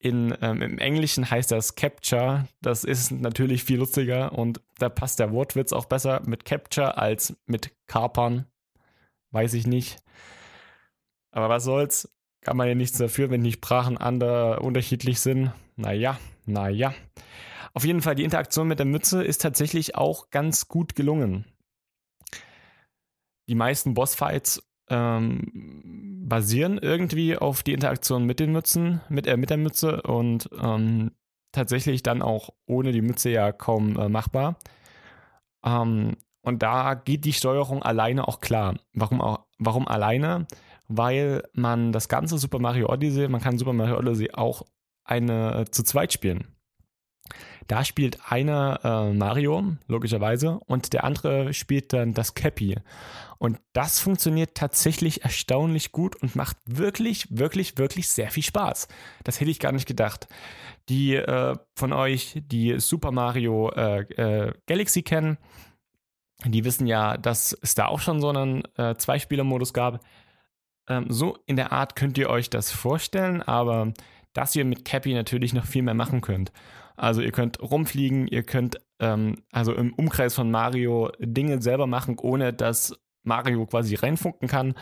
in, 0.02 0.36
ähm, 0.42 0.60
Im 0.62 0.78
Englischen 0.78 1.30
heißt 1.30 1.52
das 1.52 1.76
Capture. 1.76 2.48
Das 2.60 2.82
ist 2.82 3.12
natürlich 3.12 3.62
viel 3.62 3.78
lustiger 3.78 4.32
und 4.32 4.60
da 4.78 4.88
passt 4.88 5.20
der 5.20 5.30
Wortwitz 5.30 5.72
auch 5.72 5.84
besser 5.84 6.20
mit 6.26 6.44
Capture 6.44 6.98
als 6.98 7.36
mit 7.46 7.70
Kapern. 7.86 8.46
Weiß 9.30 9.54
ich 9.54 9.64
nicht. 9.64 9.98
Aber 11.30 11.48
was 11.48 11.62
soll's? 11.62 12.12
Kann 12.40 12.56
man 12.56 12.66
ja 12.66 12.74
nichts 12.74 12.98
dafür, 12.98 13.30
wenn 13.30 13.44
die 13.44 13.52
Sprachen 13.52 13.96
ander, 13.96 14.62
unterschiedlich 14.62 15.20
sind. 15.20 15.52
Naja, 15.76 16.18
naja. 16.46 16.92
Auf 17.72 17.84
jeden 17.84 18.02
Fall, 18.02 18.16
die 18.16 18.24
Interaktion 18.24 18.66
mit 18.66 18.80
der 18.80 18.86
Mütze 18.86 19.22
ist 19.22 19.40
tatsächlich 19.40 19.94
auch 19.94 20.30
ganz 20.30 20.66
gut 20.66 20.96
gelungen. 20.96 21.44
Die 23.48 23.54
meisten 23.54 23.94
Bossfights 23.94 24.62
ähm, 24.88 26.22
basieren 26.28 26.78
irgendwie 26.78 27.36
auf 27.36 27.62
die 27.62 27.72
Interaktion 27.72 28.24
mit 28.24 28.40
den 28.40 28.52
Mützen, 28.52 29.00
mit, 29.08 29.26
äh, 29.26 29.36
mit 29.36 29.50
der 29.50 29.56
Mütze 29.56 30.02
und 30.02 30.48
ähm, 30.60 31.12
tatsächlich 31.52 32.02
dann 32.02 32.22
auch 32.22 32.50
ohne 32.66 32.92
die 32.92 33.02
Mütze 33.02 33.30
ja 33.30 33.52
kaum 33.52 33.98
äh, 33.98 34.08
machbar. 34.08 34.56
Ähm, 35.64 36.16
und 36.42 36.62
da 36.62 36.94
geht 36.94 37.24
die 37.24 37.32
Steuerung 37.32 37.82
alleine 37.82 38.26
auch 38.26 38.40
klar. 38.40 38.76
Warum, 38.92 39.20
auch, 39.20 39.46
warum 39.58 39.86
alleine? 39.86 40.46
Weil 40.88 41.44
man 41.52 41.92
das 41.92 42.08
ganze 42.08 42.38
Super 42.38 42.58
Mario 42.58 42.88
Odyssey, 42.88 43.28
man 43.28 43.40
kann 43.40 43.58
Super 43.58 43.72
Mario 43.72 43.98
Odyssey 43.98 44.30
auch 44.32 44.62
eine 45.04 45.60
äh, 45.60 45.64
zu 45.70 45.84
zweit 45.84 46.12
spielen. 46.12 46.51
Da 47.68 47.84
spielt 47.84 48.18
einer 48.30 48.80
äh, 48.82 49.12
Mario, 49.12 49.76
logischerweise, 49.86 50.58
und 50.66 50.92
der 50.92 51.04
andere 51.04 51.54
spielt 51.54 51.92
dann 51.92 52.14
das 52.14 52.34
Cappy. 52.34 52.76
Und 53.38 53.58
das 53.72 53.98
funktioniert 53.98 54.54
tatsächlich 54.54 55.24
erstaunlich 55.24 55.90
gut 55.90 56.14
und 56.16 56.36
macht 56.36 56.56
wirklich, 56.64 57.26
wirklich, 57.30 57.76
wirklich 57.76 58.08
sehr 58.08 58.30
viel 58.30 58.44
Spaß. 58.44 58.86
Das 59.24 59.40
hätte 59.40 59.50
ich 59.50 59.58
gar 59.58 59.72
nicht 59.72 59.88
gedacht. 59.88 60.28
Die 60.88 61.16
äh, 61.16 61.56
von 61.74 61.92
euch, 61.92 62.40
die 62.46 62.78
Super 62.78 63.10
Mario 63.10 63.70
äh, 63.70 64.02
äh 64.02 64.52
Galaxy 64.66 65.02
kennen, 65.02 65.38
die 66.44 66.64
wissen 66.64 66.86
ja, 66.86 67.16
dass 67.16 67.56
es 67.62 67.74
da 67.74 67.86
auch 67.86 68.00
schon 68.00 68.20
so 68.20 68.28
einen 68.28 68.62
äh, 68.76 68.94
Zweispieler-Modus 68.96 69.72
gab. 69.72 70.04
Ähm, 70.88 71.06
so 71.08 71.38
in 71.46 71.56
der 71.56 71.72
Art 71.72 71.96
könnt 71.96 72.18
ihr 72.18 72.30
euch 72.30 72.50
das 72.50 72.70
vorstellen, 72.70 73.42
aber 73.42 73.92
dass 74.32 74.56
ihr 74.56 74.64
mit 74.64 74.84
Cappy 74.84 75.14
natürlich 75.14 75.52
noch 75.52 75.66
viel 75.66 75.82
mehr 75.82 75.94
machen 75.94 76.20
könnt. 76.20 76.52
Also 76.96 77.20
ihr 77.20 77.32
könnt 77.32 77.60
rumfliegen, 77.60 78.26
ihr 78.26 78.42
könnt 78.42 78.80
ähm, 78.98 79.36
also 79.50 79.72
im 79.74 79.92
Umkreis 79.94 80.34
von 80.34 80.50
Mario 80.50 81.10
Dinge 81.18 81.60
selber 81.62 81.86
machen, 81.86 82.16
ohne 82.20 82.52
dass 82.52 82.94
Mario 83.22 83.66
quasi 83.66 83.94
reinfunken 83.94 84.48
kann. 84.48 84.74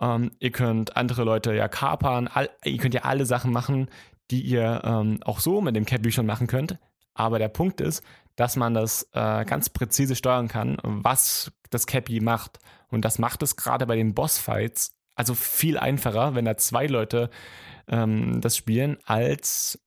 Ähm, 0.00 0.30
ihr 0.38 0.50
könnt 0.50 0.96
andere 0.96 1.24
Leute 1.24 1.54
ja 1.54 1.68
kapern, 1.68 2.28
all, 2.28 2.50
ihr 2.64 2.78
könnt 2.78 2.94
ja 2.94 3.02
alle 3.02 3.26
Sachen 3.26 3.52
machen, 3.52 3.88
die 4.30 4.42
ihr 4.42 4.82
ähm, 4.84 5.20
auch 5.24 5.40
so 5.40 5.60
mit 5.60 5.76
dem 5.76 5.86
Cappy 5.86 6.12
schon 6.12 6.26
machen 6.26 6.46
könnt. 6.46 6.78
Aber 7.14 7.38
der 7.38 7.48
Punkt 7.48 7.80
ist, 7.80 8.02
dass 8.36 8.56
man 8.56 8.74
das 8.74 9.08
äh, 9.12 9.44
ganz 9.44 9.70
präzise 9.70 10.16
steuern 10.16 10.48
kann, 10.48 10.76
was 10.82 11.52
das 11.70 11.86
Cappy 11.86 12.20
macht. 12.20 12.58
Und 12.88 13.04
das 13.04 13.18
macht 13.18 13.42
es 13.42 13.56
gerade 13.56 13.86
bei 13.86 13.96
den 13.96 14.14
Bossfights 14.14 14.96
also 15.16 15.34
viel 15.34 15.78
einfacher, 15.78 16.34
wenn 16.34 16.44
da 16.44 16.56
zwei 16.56 16.86
Leute 16.86 17.30
ähm, 17.88 18.40
das 18.40 18.56
spielen, 18.56 18.98
als 19.04 19.80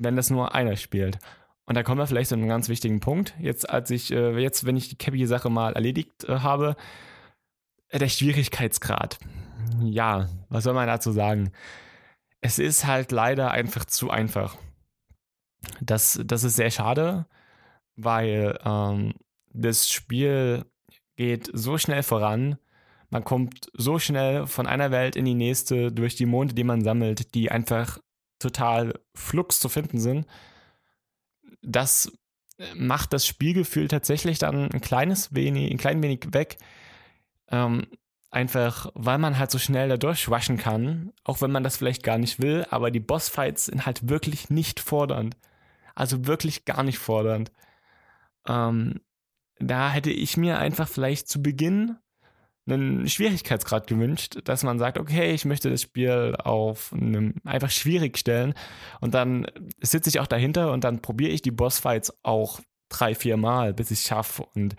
wenn 0.00 0.16
das 0.16 0.30
nur 0.30 0.54
einer 0.54 0.76
spielt. 0.76 1.18
Und 1.66 1.76
da 1.76 1.84
kommen 1.84 2.00
wir 2.00 2.06
vielleicht 2.06 2.30
zu 2.30 2.34
einem 2.34 2.48
ganz 2.48 2.68
wichtigen 2.68 2.98
Punkt. 2.98 3.34
Jetzt, 3.38 3.70
als 3.70 3.90
ich, 3.90 4.10
äh, 4.10 4.36
jetzt, 4.38 4.66
wenn 4.66 4.76
ich 4.76 4.88
die 4.88 4.96
Cappy-Sache 4.96 5.50
mal 5.50 5.74
erledigt 5.74 6.24
äh, 6.24 6.40
habe, 6.40 6.74
äh, 7.90 7.98
der 7.98 8.08
Schwierigkeitsgrad. 8.08 9.18
Ja, 9.80 10.28
was 10.48 10.64
soll 10.64 10.74
man 10.74 10.88
dazu 10.88 11.12
sagen? 11.12 11.52
Es 12.40 12.58
ist 12.58 12.86
halt 12.86 13.12
leider 13.12 13.52
einfach 13.52 13.84
zu 13.84 14.10
einfach. 14.10 14.56
Das, 15.80 16.18
das 16.24 16.42
ist 16.42 16.56
sehr 16.56 16.70
schade, 16.70 17.26
weil 17.94 18.58
ähm, 18.64 19.12
das 19.52 19.90
Spiel 19.90 20.64
geht 21.16 21.50
so 21.52 21.76
schnell 21.76 22.02
voran, 22.02 22.56
man 23.10 23.24
kommt 23.24 23.70
so 23.74 23.98
schnell 23.98 24.46
von 24.46 24.66
einer 24.66 24.90
Welt 24.90 25.16
in 25.16 25.24
die 25.24 25.34
nächste 25.34 25.92
durch 25.92 26.14
die 26.14 26.26
Monde, 26.26 26.54
die 26.54 26.64
man 26.64 26.82
sammelt, 26.82 27.34
die 27.34 27.50
einfach 27.50 27.98
total 28.40 28.94
flux 29.14 29.60
zu 29.60 29.68
finden 29.68 30.00
sind. 30.00 30.26
Das 31.62 32.10
macht 32.74 33.12
das 33.12 33.26
Spielgefühl 33.26 33.88
tatsächlich 33.88 34.38
dann 34.38 34.70
ein 34.70 34.80
kleines 34.80 35.34
wenig, 35.34 35.70
ein 35.70 35.78
klein 35.78 36.02
wenig 36.02 36.32
weg. 36.32 36.58
Ähm, 37.48 37.86
einfach, 38.30 38.90
weil 38.94 39.18
man 39.18 39.38
halt 39.38 39.50
so 39.50 39.58
schnell 39.58 39.88
da 39.88 39.96
durchwaschen 39.96 40.56
kann, 40.56 41.12
auch 41.24 41.40
wenn 41.40 41.50
man 41.50 41.64
das 41.64 41.76
vielleicht 41.76 42.02
gar 42.02 42.18
nicht 42.18 42.40
will, 42.40 42.66
aber 42.70 42.90
die 42.90 43.00
Bossfights 43.00 43.66
sind 43.66 43.86
halt 43.86 44.08
wirklich 44.08 44.50
nicht 44.50 44.80
fordernd. 44.80 45.36
Also 45.94 46.26
wirklich 46.26 46.64
gar 46.64 46.82
nicht 46.82 46.98
fordernd. 46.98 47.50
Ähm, 48.46 49.00
da 49.58 49.90
hätte 49.90 50.10
ich 50.10 50.36
mir 50.36 50.58
einfach 50.58 50.88
vielleicht 50.88 51.28
zu 51.28 51.42
Beginn 51.42 51.96
einen 52.66 53.08
Schwierigkeitsgrad 53.08 53.86
gewünscht, 53.86 54.38
dass 54.44 54.62
man 54.62 54.78
sagt, 54.78 54.98
okay, 54.98 55.32
ich 55.32 55.44
möchte 55.44 55.70
das 55.70 55.82
Spiel 55.82 56.36
auf 56.38 56.92
einem 56.92 57.34
einfach 57.44 57.70
schwierig 57.70 58.18
stellen 58.18 58.54
und 59.00 59.14
dann 59.14 59.46
sitze 59.80 60.10
ich 60.10 60.20
auch 60.20 60.26
dahinter 60.26 60.72
und 60.72 60.84
dann 60.84 61.00
probiere 61.02 61.32
ich 61.32 61.42
die 61.42 61.50
Bossfights 61.50 62.12
auch 62.22 62.60
drei, 62.88 63.14
vier 63.14 63.36
Mal, 63.36 63.72
bis 63.72 63.90
ich 63.90 64.00
es 64.00 64.06
schaffe. 64.06 64.46
Und 64.54 64.76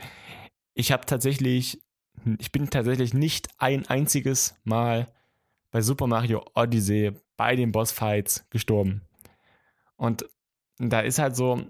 ich 0.74 0.92
habe 0.92 1.06
tatsächlich, 1.06 1.82
ich 2.40 2.52
bin 2.52 2.70
tatsächlich 2.70 3.14
nicht 3.14 3.50
ein 3.58 3.88
einziges 3.88 4.56
Mal 4.64 5.08
bei 5.72 5.82
Super 5.82 6.08
Mario 6.08 6.46
Odyssey 6.54 7.14
bei 7.38 7.56
den 7.56 7.72
Bossfights 7.72 8.48
gestorben. 8.50 9.02
Und 9.96 10.26
da 10.78 11.00
ist 11.00 11.20
halt 11.20 11.36
so, 11.36 11.64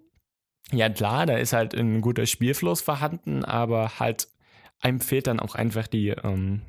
ja 0.71 0.89
klar, 0.89 1.25
da 1.25 1.37
ist 1.37 1.53
halt 1.53 1.73
ein 1.73 2.01
guter 2.01 2.25
Spielfluss 2.25 2.81
vorhanden, 2.81 3.45
aber 3.45 3.99
halt 3.99 4.27
einem 4.81 4.99
fehlt 4.99 5.27
dann 5.27 5.39
auch 5.39 5.55
einfach 5.55 5.87
die, 5.87 6.09
ähm, 6.09 6.61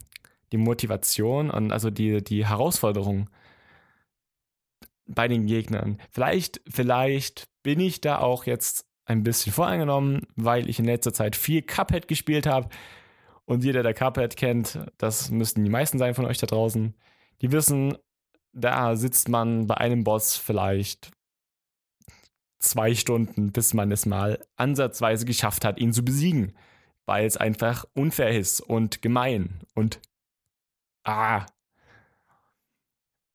die 0.53 0.59
Motivation 0.59 1.51
und 1.51 1.73
also 1.73 1.91
die, 1.91 2.23
die 2.23 2.47
Herausforderung 2.47 3.29
bei 5.07 5.29
den 5.29 5.47
Gegnern. 5.47 5.99
Vielleicht, 6.11 6.61
vielleicht 6.69 7.49
bin 7.63 7.81
ich 7.81 8.01
da 8.01 8.19
auch 8.19 8.45
jetzt 8.45 8.87
ein 9.05 9.23
bisschen 9.23 9.53
voreingenommen, 9.53 10.27
weil 10.37 10.69
ich 10.69 10.79
in 10.79 10.85
letzter 10.85 11.13
Zeit 11.13 11.37
viel 11.37 11.63
Cuphead 11.63 12.09
gespielt 12.09 12.47
habe 12.47 12.69
Und 13.45 13.65
jeder, 13.65 13.83
der 13.83 13.95
Cuphead 13.95 14.37
kennt, 14.37 14.79
das 14.99 15.31
müssten 15.31 15.65
die 15.65 15.71
meisten 15.71 15.99
sein 15.99 16.15
von 16.15 16.25
euch 16.25 16.39
da 16.39 16.47
draußen, 16.47 16.95
die 17.41 17.53
wissen, 17.53 17.97
da 18.53 18.97
sitzt 18.97 19.29
man 19.29 19.67
bei 19.67 19.77
einem 19.77 20.05
Boss 20.05 20.37
vielleicht 20.37 21.11
zwei 22.61 22.95
Stunden, 22.95 23.53
bis 23.53 23.75
man 23.75 23.91
es 23.91 24.07
mal 24.07 24.39
ansatzweise 24.57 25.27
geschafft 25.27 25.65
hat, 25.65 25.81
ihn 25.81 25.93
zu 25.93 26.05
besiegen. 26.05 26.57
Weil 27.07 27.27
es 27.27 27.37
einfach 27.37 27.85
unfair 27.95 28.31
ist 28.31 28.61
und 28.61 29.03
gemein 29.03 29.61
und 29.75 30.01
ah. 31.05 31.47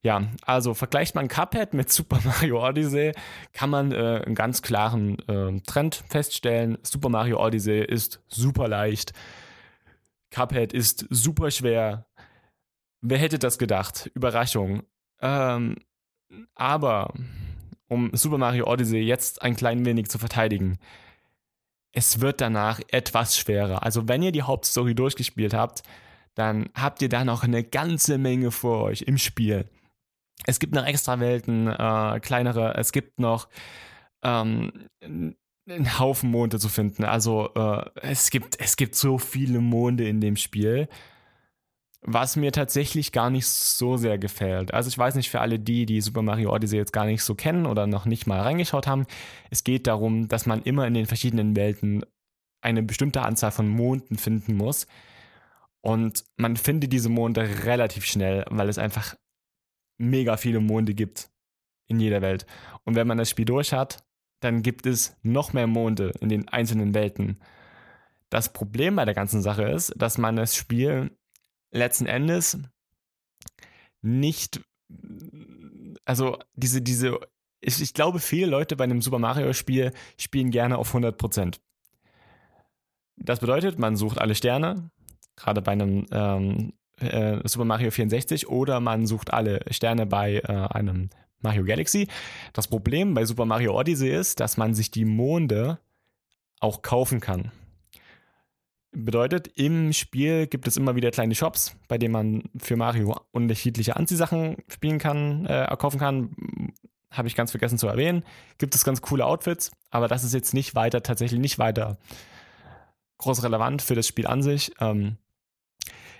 Ja, 0.03 0.23
also 0.43 0.73
vergleicht 0.73 1.15
man 1.15 1.27
Cuphead 1.27 1.73
mit 1.73 1.91
Super 1.91 2.19
Mario 2.23 2.65
Odyssey, 2.65 3.11
kann 3.51 3.69
man 3.69 3.91
äh, 3.91 4.21
einen 4.25 4.35
ganz 4.35 4.61
klaren 4.61 5.19
äh, 5.27 5.59
Trend 5.61 6.03
feststellen. 6.07 6.77
Super 6.81 7.09
Mario 7.09 7.43
Odyssey 7.43 7.83
ist 7.83 8.21
super 8.27 8.67
leicht. 8.67 9.13
Cuphead 10.31 10.73
ist 10.73 11.05
super 11.09 11.51
schwer. 11.51 12.05
Wer 13.01 13.17
hätte 13.17 13.39
das 13.39 13.57
gedacht? 13.57 14.09
Überraschung. 14.13 14.83
Ähm, 15.21 15.75
aber 16.55 17.13
um 17.87 18.11
Super 18.13 18.37
Mario 18.37 18.67
Odyssey 18.67 18.99
jetzt 18.99 19.41
ein 19.41 19.55
klein 19.55 19.85
wenig 19.85 20.09
zu 20.09 20.17
verteidigen, 20.17 20.77
es 21.97 22.21
wird 22.21 22.41
danach 22.41 22.79
etwas 22.89 23.39
schwerer. 23.39 23.81
Also 23.81 24.07
wenn 24.07 24.21
ihr 24.21 24.31
die 24.31 24.43
Hauptstory 24.43 24.93
durchgespielt 24.93 25.55
habt, 25.55 25.81
dann 26.35 26.69
habt 26.75 27.01
ihr 27.01 27.09
da 27.09 27.25
noch 27.25 27.43
eine 27.43 27.63
ganze 27.63 28.19
Menge 28.19 28.51
vor 28.51 28.83
euch 28.83 29.01
im 29.01 29.17
Spiel. 29.17 29.67
Es 30.45 30.59
gibt 30.59 30.75
noch 30.75 30.85
extra 30.85 31.19
Welten, 31.19 31.65
äh, 31.65 32.19
kleinere, 32.19 32.75
es 32.77 32.91
gibt 32.91 33.19
noch 33.19 33.47
ähm, 34.21 34.71
einen 35.01 35.97
Haufen 35.97 36.29
Monde 36.29 36.59
zu 36.59 36.69
finden. 36.69 37.03
Also 37.03 37.49
äh, 37.55 37.89
es, 37.95 38.29
gibt, 38.29 38.61
es 38.61 38.75
gibt 38.77 38.93
so 38.93 39.17
viele 39.17 39.59
Monde 39.59 40.07
in 40.07 40.21
dem 40.21 40.35
Spiel 40.35 40.87
was 42.09 42.37
mir 42.37 42.53
tatsächlich 42.53 43.11
gar 43.11 43.29
nicht 43.29 43.47
so 43.47 43.97
sehr 43.97 44.17
gefällt. 44.17 44.73
Also 44.73 44.87
ich 44.87 44.97
weiß 44.97 45.15
nicht 45.15 45.29
für 45.29 45.41
alle 45.41 45.59
die, 45.59 45.85
die 45.85 45.99
Super 45.99 46.21
Mario 46.21 46.53
Odyssey 46.53 46.77
jetzt 46.77 46.93
gar 46.93 47.05
nicht 47.05 47.21
so 47.21 47.35
kennen 47.35 47.65
oder 47.65 47.85
noch 47.85 48.05
nicht 48.05 48.25
mal 48.27 48.39
reingeschaut 48.39 48.87
haben, 48.87 49.05
es 49.51 49.65
geht 49.65 49.87
darum, 49.87 50.29
dass 50.29 50.45
man 50.45 50.63
immer 50.63 50.87
in 50.87 50.93
den 50.93 51.05
verschiedenen 51.05 51.57
Welten 51.57 52.05
eine 52.61 52.81
bestimmte 52.81 53.23
Anzahl 53.23 53.51
von 53.51 53.67
Monden 53.67 54.17
finden 54.17 54.55
muss. 54.55 54.87
Und 55.81 56.23
man 56.37 56.55
findet 56.55 56.93
diese 56.93 57.09
Monde 57.09 57.65
relativ 57.65 58.05
schnell, 58.05 58.45
weil 58.49 58.69
es 58.69 58.77
einfach 58.77 59.15
mega 59.97 60.37
viele 60.37 60.61
Monde 60.61 60.93
gibt 60.93 61.29
in 61.87 61.99
jeder 61.99 62.21
Welt. 62.21 62.45
Und 62.85 62.95
wenn 62.95 63.07
man 63.07 63.17
das 63.17 63.29
Spiel 63.29 63.45
durch 63.45 63.73
hat, 63.73 64.05
dann 64.39 64.63
gibt 64.63 64.85
es 64.85 65.17
noch 65.23 65.51
mehr 65.51 65.67
Monde 65.67 66.13
in 66.21 66.29
den 66.29 66.47
einzelnen 66.47 66.93
Welten. 66.93 67.41
Das 68.29 68.53
Problem 68.53 68.95
bei 68.95 69.03
der 69.03 69.13
ganzen 69.13 69.41
Sache 69.41 69.63
ist, 69.63 69.93
dass 69.97 70.17
man 70.17 70.37
das 70.37 70.55
Spiel 70.55 71.11
letzten 71.77 72.05
Endes 72.05 72.57
nicht, 74.01 74.61
also 76.05 76.37
diese, 76.55 76.81
diese, 76.81 77.19
ich, 77.61 77.81
ich 77.81 77.93
glaube, 77.93 78.19
viele 78.19 78.47
Leute 78.47 78.75
bei 78.75 78.83
einem 78.83 79.01
Super 79.01 79.19
Mario-Spiel 79.19 79.91
spielen 80.17 80.51
gerne 80.51 80.77
auf 80.77 80.93
100%. 80.93 81.59
Das 83.17 83.39
bedeutet, 83.39 83.79
man 83.79 83.95
sucht 83.95 84.19
alle 84.19 84.35
Sterne, 84.35 84.91
gerade 85.35 85.61
bei 85.61 85.71
einem 85.71 86.05
ähm, 86.11 86.73
äh, 86.99 87.39
Super 87.47 87.65
Mario 87.65 87.91
64, 87.91 88.47
oder 88.47 88.79
man 88.79 89.07
sucht 89.07 89.33
alle 89.33 89.61
Sterne 89.71 90.05
bei 90.05 90.35
äh, 90.37 90.43
einem 90.43 91.09
Mario 91.39 91.63
Galaxy. 91.63 92.07
Das 92.53 92.67
Problem 92.67 93.13
bei 93.13 93.25
Super 93.25 93.45
Mario 93.45 93.77
Odyssey 93.77 94.09
ist, 94.09 94.39
dass 94.39 94.57
man 94.57 94.73
sich 94.73 94.91
die 94.91 95.05
Monde 95.05 95.79
auch 96.59 96.81
kaufen 96.81 97.19
kann. 97.19 97.51
Bedeutet, 99.05 99.47
im 99.55 99.93
Spiel 99.93 100.47
gibt 100.47 100.67
es 100.67 100.75
immer 100.75 100.95
wieder 100.95 101.11
kleine 101.11 101.35
Shops, 101.35 101.75
bei 101.87 101.99
denen 101.99 102.13
man 102.13 102.43
für 102.57 102.75
Mario 102.75 103.15
unterschiedliche 103.31 103.95
Anziehsachen 103.95 104.57
spielen 104.69 104.97
kann, 104.97 105.45
äh, 105.45 105.67
kaufen 105.77 105.99
kann. 105.99 106.35
Habe 107.11 107.27
ich 107.27 107.35
ganz 107.35 107.51
vergessen 107.51 107.77
zu 107.77 107.87
erwähnen. 107.87 108.23
Gibt 108.57 108.73
es 108.73 108.83
ganz 108.83 109.01
coole 109.01 109.25
Outfits, 109.25 109.71
aber 109.91 110.07
das 110.07 110.23
ist 110.23 110.33
jetzt 110.33 110.53
nicht 110.53 110.73
weiter, 110.73 111.03
tatsächlich 111.03 111.39
nicht 111.39 111.59
weiter 111.59 111.97
groß 113.19 113.43
relevant 113.43 113.81
für 113.81 113.95
das 113.95 114.07
Spiel 114.07 114.27
an 114.27 114.41
sich. 114.41 114.71
Ähm, 114.79 115.17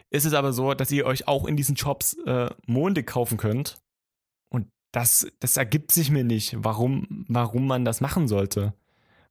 ist 0.10 0.26
es 0.26 0.34
aber 0.34 0.54
so, 0.54 0.74
dass 0.74 0.92
ihr 0.92 1.06
euch 1.06 1.28
auch 1.28 1.46
in 1.46 1.58
diesen 1.58 1.78
Shops 1.78 2.14
äh, 2.26 2.50
Monde 2.66 3.04
kaufen 3.04 3.38
könnt. 3.38 3.78
Und 4.50 4.68
das, 4.92 5.28
das 5.40 5.58
ergibt 5.58 5.92
sich 5.92 6.12
mir 6.12 6.24
nicht, 6.24 6.56
warum, 6.58 7.26
warum 7.28 7.68
man 7.68 7.86
das 7.86 8.02
machen 8.02 8.28
sollte. 8.28 8.74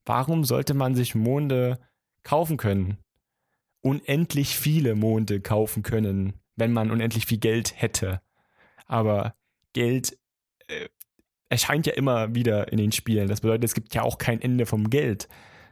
Warum 0.04 0.44
sollte 0.44 0.74
man 0.74 0.94
sich 0.94 1.14
Monde 1.14 1.78
kaufen 2.22 2.56
können? 2.56 2.98
Unendlich 3.86 4.56
viele 4.56 4.96
Monde 4.96 5.40
kaufen 5.40 5.84
können, 5.84 6.34
wenn 6.56 6.72
man 6.72 6.90
unendlich 6.90 7.24
viel 7.24 7.38
Geld 7.38 7.80
hätte. 7.80 8.20
Aber 8.86 9.34
Geld 9.74 10.18
äh, 10.66 10.88
erscheint 11.48 11.86
ja 11.86 11.92
immer 11.92 12.34
wieder 12.34 12.72
in 12.72 12.78
den 12.78 12.90
Spielen. 12.90 13.28
Das 13.28 13.42
bedeutet, 13.42 13.62
es 13.62 13.74
gibt 13.74 13.94
ja 13.94 14.02
auch 14.02 14.18
kein 14.18 14.42
Ende 14.42 14.66
vom 14.66 14.90
Geld. 14.90 15.28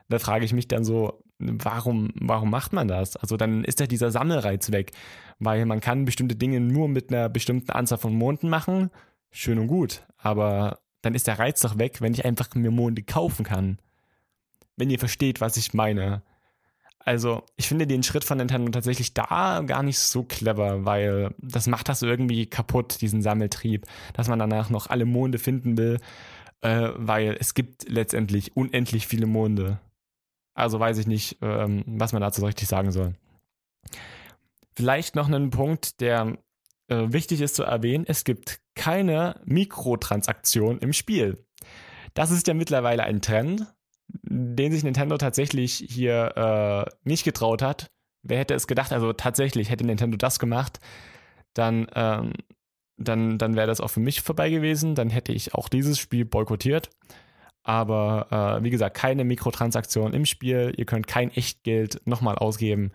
Da 0.09 0.20
frage 0.20 0.44
ich 0.44 0.53
mich 0.53 0.68
dann 0.68 0.85
so, 0.85 1.24
warum, 1.40 2.12
warum 2.14 2.50
macht 2.50 2.72
man 2.72 2.87
das? 2.87 3.16
Also 3.16 3.37
dann 3.37 3.64
ist 3.64 3.81
ja 3.81 3.88
dieser 3.88 4.12
Sammelreiz 4.12 4.70
weg, 4.70 4.92
weil 5.40 5.66
man 5.66 5.81
kann 5.81 6.05
bestimmte 6.05 6.37
Dinge 6.37 6.61
nur 6.61 6.87
mit 6.88 7.11
einer 7.11 7.29
bestimmten 7.29 7.72
Anzahl 7.72 7.98
von 7.98 8.14
Monden 8.14 8.48
machen. 8.48 8.90
Schön 9.33 9.59
und 9.59 9.66
gut, 9.66 10.07
aber 10.18 10.79
dann 11.03 11.16
ist 11.16 11.27
der 11.27 11.40
Reiz 11.40 11.61
doch 11.61 11.79
weg, 11.79 12.00
wenn 12.00 12.14
ich 12.14 12.24
einfach 12.24 12.55
mir 12.55 12.70
Monde 12.70 13.03
kaufen 13.03 13.44
kann. 13.44 13.79
Wenn 14.77 14.90
ihr 14.90 15.00
versteht, 15.00 15.40
was 15.40 15.57
ich 15.57 15.74
meine. 15.74 16.22
Also, 17.04 17.42
ich 17.56 17.68
finde 17.68 17.86
den 17.86 18.02
Schritt 18.02 18.24
von 18.24 18.38
Nintendo 18.38 18.70
tatsächlich 18.70 19.12
da 19.12 19.62
gar 19.66 19.82
nicht 19.82 19.98
so 19.98 20.22
clever, 20.24 20.86
weil 20.86 21.34
das 21.38 21.66
macht 21.66 21.90
das 21.90 22.00
irgendwie 22.00 22.46
kaputt, 22.46 23.02
diesen 23.02 23.20
Sammeltrieb, 23.20 23.86
dass 24.14 24.28
man 24.28 24.38
danach 24.38 24.70
noch 24.70 24.88
alle 24.88 25.04
Monde 25.04 25.38
finden 25.38 25.76
will, 25.76 26.00
äh, 26.62 26.88
weil 26.94 27.36
es 27.38 27.52
gibt 27.52 27.88
letztendlich 27.90 28.56
unendlich 28.56 29.06
viele 29.06 29.26
Monde. 29.26 29.80
Also 30.54 30.80
weiß 30.80 30.96
ich 30.96 31.06
nicht, 31.06 31.38
ähm, 31.42 31.84
was 31.86 32.12
man 32.12 32.22
dazu 32.22 32.40
so 32.40 32.46
richtig 32.46 32.68
sagen 32.68 32.90
soll. 32.90 33.14
Vielleicht 34.74 35.14
noch 35.14 35.26
einen 35.26 35.50
Punkt, 35.50 36.00
der 36.00 36.38
äh, 36.88 37.12
wichtig 37.12 37.42
ist 37.42 37.56
zu 37.56 37.64
erwähnen. 37.64 38.04
Es 38.08 38.24
gibt 38.24 38.60
keine 38.74 39.40
Mikrotransaktion 39.44 40.78
im 40.78 40.92
Spiel. 40.92 41.44
Das 42.14 42.30
ist 42.30 42.46
ja 42.46 42.54
mittlerweile 42.54 43.04
ein 43.04 43.20
Trend 43.20 43.66
den 44.34 44.72
sich 44.72 44.82
Nintendo 44.82 45.16
tatsächlich 45.16 45.84
hier 45.88 46.86
äh, 46.88 46.90
nicht 47.08 47.24
getraut 47.24 47.62
hat. 47.62 47.90
Wer 48.22 48.38
hätte 48.38 48.54
es 48.54 48.66
gedacht? 48.66 48.92
Also 48.92 49.12
tatsächlich 49.12 49.70
hätte 49.70 49.86
Nintendo 49.86 50.16
das 50.16 50.38
gemacht, 50.38 50.80
dann, 51.52 51.86
ähm, 51.94 52.32
dann, 52.96 53.38
dann 53.38 53.54
wäre 53.54 53.68
das 53.68 53.80
auch 53.80 53.88
für 53.88 54.00
mich 54.00 54.22
vorbei 54.22 54.50
gewesen. 54.50 54.94
Dann 54.96 55.10
hätte 55.10 55.32
ich 55.32 55.54
auch 55.54 55.68
dieses 55.68 55.98
Spiel 55.98 56.24
boykottiert. 56.24 56.90
Aber 57.62 58.58
äh, 58.58 58.64
wie 58.64 58.70
gesagt, 58.70 58.96
keine 58.96 59.24
Mikrotransaktion 59.24 60.12
im 60.12 60.26
Spiel. 60.26 60.74
Ihr 60.76 60.84
könnt 60.84 61.06
kein 61.06 61.30
Echtgeld 61.30 62.00
nochmal 62.04 62.36
ausgeben. 62.36 62.90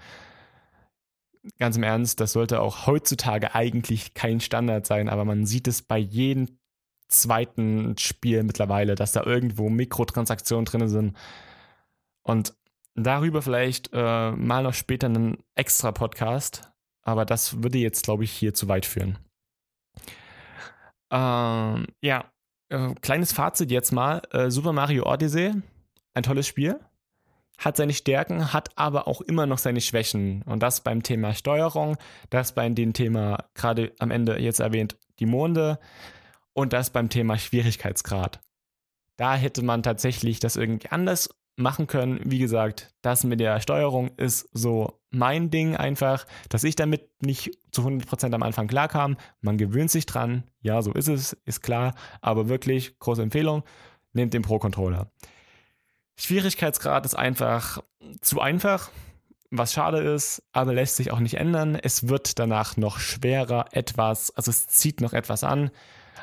Ganz 1.58 1.78
im 1.78 1.84
Ernst, 1.84 2.20
das 2.20 2.34
sollte 2.34 2.62
auch 2.62 2.86
heutzutage 2.86 3.56
eigentlich 3.56 4.14
kein 4.14 4.42
Standard 4.42 4.86
sein, 4.86 5.08
aber 5.08 5.24
man 5.24 5.46
sieht 5.46 5.70
es 5.70 5.82
bei 5.82 5.98
jedem 5.98 6.60
zweiten 7.10 7.98
Spiel 7.98 8.44
mittlerweile, 8.44 8.96
dass 8.96 9.12
da 9.12 9.24
irgendwo 9.24 9.70
Mikrotransaktionen 9.70 10.66
drin 10.66 10.88
sind. 10.88 11.18
Und 12.24 12.54
darüber 12.96 13.42
vielleicht 13.42 13.90
äh, 13.94 14.32
mal 14.32 14.64
noch 14.64 14.74
später 14.74 15.08
einen 15.08 15.38
extra 15.56 15.92
Podcast, 15.92 16.72
aber 17.02 17.26
das 17.26 17.64
würde 17.64 17.78
jetzt, 17.78 18.04
glaube 18.04 18.24
ich, 18.24 18.32
hier 18.32 18.54
zu 18.54 18.68
weit 18.68 18.86
führen. 18.86 19.18
Ähm, 21.12 21.88
ja, 22.02 22.26
äh, 22.70 22.94
kleines 23.02 23.34
Fazit 23.34 23.72
jetzt 23.72 23.92
mal. 23.92 24.22
Äh, 24.32 24.52
Super 24.52 24.74
Mario 24.74 25.12
Odyssey, 25.12 25.54
ein 26.14 26.24
tolles 26.24 26.48
Spiel, 26.48 26.80
hat 27.58 27.78
seine 27.78 27.94
Stärken, 27.94 28.54
hat 28.54 28.78
aber 28.78 29.08
auch 29.08 29.22
immer 29.22 29.46
noch 29.46 29.58
seine 29.58 29.82
Schwächen. 29.82 30.44
Und 30.44 30.62
das 30.62 30.82
beim 30.82 31.02
Thema 31.02 31.34
Steuerung, 31.34 31.98
das 32.30 32.54
beim 32.54 32.76
dem 32.76 32.94
Thema, 32.94 33.46
gerade 33.56 33.94
am 34.00 34.12
Ende 34.12 34.40
jetzt 34.40 34.60
erwähnt, 34.60 34.98
die 35.20 35.26
Monde, 35.26 35.80
und 36.54 36.74
das 36.74 36.90
beim 36.90 37.10
Thema 37.10 37.38
Schwierigkeitsgrad. 37.38 38.40
Da 39.18 39.36
hätte 39.36 39.64
man 39.64 39.84
tatsächlich 39.84 40.40
das 40.40 40.56
irgendwie 40.56 40.90
anders 40.90 41.30
machen 41.60 41.88
können. 41.88 42.20
Wie 42.24 42.40
gesagt, 42.40 42.94
das 43.02 43.24
mit 43.24 43.40
der 43.40 43.60
Steuerung 43.60 44.12
ist 44.18 44.50
so 44.54 45.02
mein 45.12 45.50
Ding 45.50 45.76
einfach, 45.76 46.26
dass 46.48 46.64
ich 46.64 46.76
damit 46.76 47.10
nicht 47.22 47.52
zu 47.72 47.82
100% 47.82 48.34
am 48.34 48.44
Anfang 48.44 48.68
klarkam. 48.68 49.18
Man 49.42 49.58
gewöhnt 49.58 49.92
sich 49.92 50.06
dran. 50.06 50.44
Ja, 50.62 50.82
so 50.82 50.94
ist 50.94 51.08
es, 51.08 51.34
ist 51.46 51.62
klar. 51.62 51.96
Aber 52.22 52.48
wirklich, 52.48 52.98
große 53.00 53.22
Empfehlung, 53.22 53.64
nehmt 54.14 54.34
den 54.34 54.42
Pro-Controller. 54.42 55.12
Schwierigkeitsgrad 56.16 57.06
ist 57.06 57.16
einfach 57.16 57.82
zu 58.22 58.42
einfach, 58.42 58.90
was 59.52 59.74
schade 59.74 60.00
ist, 60.00 60.44
aber 60.52 60.74
lässt 60.74 60.96
sich 60.96 61.12
auch 61.12 61.20
nicht 61.20 61.36
ändern. 61.36 61.76
Es 61.76 62.08
wird 62.08 62.40
danach 62.40 62.78
noch 62.78 63.00
schwerer 63.00 63.66
etwas, 63.72 64.32
also 64.36 64.52
es 64.52 64.68
zieht 64.68 65.02
noch 65.02 65.14
etwas 65.14 65.44
an. 65.44 65.72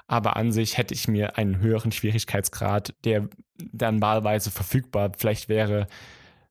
Aber 0.07 0.37
an 0.37 0.53
sich 0.53 0.79
hätte 0.79 0.95
ich 0.95 1.09
mir 1.09 1.37
einen 1.37 1.59
höheren 1.59 1.93
Schwierigkeitsgrad, 1.93 2.95
der 3.05 3.29
dann 3.59 4.01
wahlweise 4.01 4.51
verfügbar 4.51 5.13
vielleicht 5.17 5.49
wäre, 5.49 5.89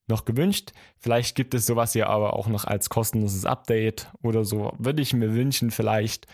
noch 0.07 0.25
gewünscht. 0.25 0.71
Vielleicht 0.97 1.35
gibt 1.35 1.53
es 1.53 1.65
sowas 1.65 1.93
ja 1.93 2.07
aber 2.07 2.33
auch 2.33 2.47
noch 2.47 2.65
als 2.65 2.89
kostenloses 2.89 3.45
Update 3.45 4.11
oder 4.21 4.45
so. 4.45 4.73
Würde 4.77 5.01
ich 5.01 5.13
mir 5.13 5.33
wünschen, 5.33 5.71
vielleicht 5.71 6.27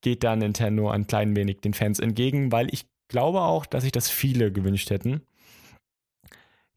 geht 0.00 0.24
da 0.24 0.34
Nintendo 0.36 0.90
ein 0.90 1.06
klein 1.06 1.36
wenig 1.36 1.60
den 1.60 1.74
Fans 1.74 2.00
entgegen, 2.00 2.50
weil 2.50 2.72
ich 2.72 2.86
glaube 3.08 3.40
auch, 3.42 3.66
dass 3.66 3.84
sich 3.84 3.92
das 3.92 4.08
viele 4.08 4.52
gewünscht 4.52 4.90
hätten. 4.90 5.22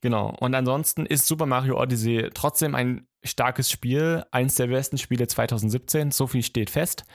Genau, 0.02 0.36
und 0.40 0.54
ansonsten 0.54 1.06
ist 1.06 1.26
Super 1.26 1.48
Mario 1.48 1.82
Odyssey 1.82 2.30
trotzdem 2.34 2.76
ein 2.76 3.08
starkes 3.24 3.72
Spiel, 3.72 4.24
eins 4.32 4.56
der 4.56 4.68
besten 4.68 4.98
Spiele 4.98 5.28
2017, 5.28 6.12
so 6.12 6.28
viel 6.28 6.44
steht 6.44 6.70
fest. 6.70 7.06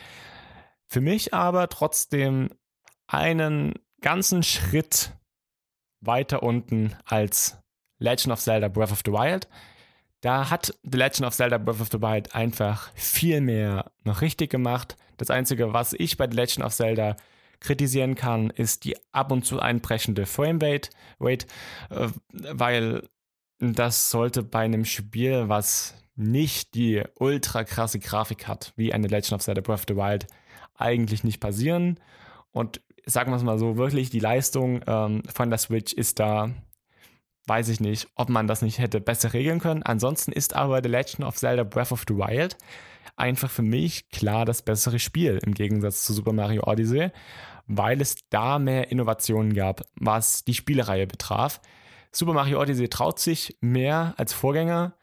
Für 0.87 1.01
mich 1.01 1.33
aber 1.33 1.69
trotzdem 1.69 2.51
einen 3.13 3.75
ganzen 4.01 4.43
Schritt 4.43 5.13
weiter 6.01 6.43
unten 6.43 6.97
als 7.05 7.59
Legend 7.99 8.33
of 8.33 8.41
Zelda 8.41 8.69
Breath 8.69 8.93
of 8.93 9.03
the 9.05 9.13
Wild. 9.13 9.49
Da 10.21 10.51
hat 10.51 10.77
The 10.83 10.99
Legend 10.99 11.27
of 11.27 11.35
Zelda 11.35 11.59
Breath 11.59 11.81
of 11.81 11.89
the 11.91 12.01
Wild 12.01 12.35
einfach 12.35 12.93
viel 12.95 13.41
mehr 13.41 13.91
noch 14.05 14.21
richtig 14.21 14.51
gemacht. 14.51 14.97
Das 15.17 15.31
Einzige, 15.31 15.73
was 15.73 15.93
ich 15.93 16.17
bei 16.17 16.29
The 16.29 16.37
Legend 16.37 16.65
of 16.65 16.75
Zelda 16.75 17.17
kritisieren 17.61 18.15
kann, 18.17 18.51
ist 18.51 18.85
die 18.85 18.97
ab 19.13 19.31
und 19.31 19.45
zu 19.45 19.61
einbrechende 19.61 20.27
Framerate, 20.27 20.91
Rate, 21.21 21.47
äh, 21.91 22.09
weil 22.33 23.09
das 23.61 24.11
sollte 24.11 24.43
bei 24.43 24.61
einem 24.61 24.85
Spiel, 24.85 25.49
was 25.49 25.95
nicht 26.17 26.75
die 26.75 27.03
ultra 27.15 27.63
krasse 27.63 28.01
Grafik 28.01 28.49
hat, 28.49 28.73
wie 28.77 28.93
eine 28.93 29.07
Legend 29.07 29.35
of 29.35 29.43
Zelda 29.43 29.61
Breath 29.61 29.81
of 29.81 29.85
the 29.89 29.97
Wild, 29.97 30.27
eigentlich 30.75 31.23
nicht 31.23 31.41
passieren. 31.41 32.01
Und 32.51 32.81
sagen 33.07 33.31
wir 33.31 33.37
es 33.37 33.43
mal 33.43 33.59
so, 33.59 33.77
wirklich 33.77 34.11
die 34.11 34.21
Leistung 34.21 34.81
ähm, 34.87 35.23
von 35.33 35.51
der 35.51 35.59
Switch 35.59 35.93
ist 35.93 36.19
da, 36.19 36.51
weiß 37.47 37.69
ich 37.69 37.81
nicht, 37.81 38.09
ob 38.15 38.29
man 38.29 38.47
das 38.47 38.63
nicht 38.63 38.79
hätte 38.79 39.01
besser 39.01 39.33
regeln 39.33 39.61
können. 39.61 39.83
Ansonsten 39.83 40.33
ist 40.33 40.55
aber 40.55 40.81
The 40.83 40.89
Legend 40.89 41.25
of 41.25 41.37
Zelda 41.37 41.65
Breath 41.65 41.93
of 41.93 42.05
the 42.09 42.15
Wild 42.15 42.57
einfach 43.17 43.51
für 43.51 43.63
mich 43.63 44.09
klar 44.11 44.45
das 44.45 44.63
bessere 44.63 44.99
Spiel 44.99 45.39
im 45.45 45.55
Gegensatz 45.55 46.05
zu 46.05 46.13
Super 46.13 46.33
Mario 46.33 46.65
Odyssey, 46.65 47.11
weil 47.67 48.01
es 48.01 48.17
da 48.31 48.59
mehr 48.59 48.91
Innovationen 48.91 49.55
gab, 49.55 49.83
was 49.95 50.45
die 50.45 50.55
Spielereihe 50.55 51.07
betraf. 51.07 51.61
Super 52.11 52.33
Mario 52.33 52.61
Odyssey 52.61 52.89
traut 52.89 53.19
sich 53.19 53.57
mehr 53.61 54.15
als 54.17 54.33
Vorgänger. 54.33 54.95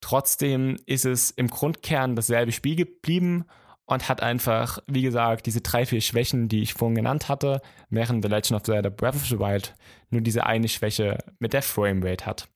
Trotzdem 0.00 0.76
ist 0.86 1.06
es 1.06 1.30
im 1.30 1.48
Grundkern 1.48 2.16
dasselbe 2.16 2.52
Spiel 2.52 2.76
geblieben 2.76 3.44
und 3.92 4.08
hat 4.08 4.22
einfach, 4.22 4.78
wie 4.86 5.02
gesagt, 5.02 5.46
diese 5.46 5.60
drei, 5.60 5.86
vier 5.86 6.00
Schwächen, 6.00 6.48
die 6.48 6.62
ich 6.62 6.74
vorhin 6.74 6.94
genannt 6.94 7.28
hatte, 7.28 7.60
während 7.90 8.24
The 8.24 8.30
Legend 8.30 8.52
of 8.52 8.62
Zelda 8.62 8.90
Breath 8.90 9.14
of 9.14 9.26
the 9.26 9.38
Wild 9.38 9.74
nur 10.10 10.20
diese 10.20 10.46
eine 10.46 10.68
Schwäche 10.68 11.18
mit 11.38 11.52
der 11.52 11.62
Framerate 11.62 12.26
hat. 12.26 12.48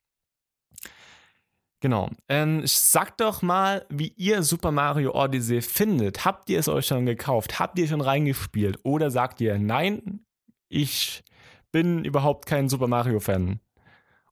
Genau. 1.80 2.10
Ähm, 2.28 2.62
sagt 2.64 3.20
doch 3.20 3.42
mal, 3.42 3.84
wie 3.90 4.12
ihr 4.16 4.42
Super 4.42 4.72
Mario 4.72 5.14
Odyssey 5.14 5.60
findet. 5.60 6.24
Habt 6.24 6.48
ihr 6.48 6.58
es 6.58 6.68
euch 6.68 6.86
schon 6.86 7.06
gekauft? 7.06 7.58
Habt 7.58 7.78
ihr 7.78 7.86
schon 7.86 8.00
reingespielt? 8.00 8.78
Oder 8.82 9.10
sagt 9.10 9.40
ihr, 9.40 9.58
nein, 9.58 10.20
ich 10.68 11.22
bin 11.70 12.04
überhaupt 12.04 12.46
kein 12.46 12.68
Super 12.68 12.88
Mario-Fan 12.88 13.60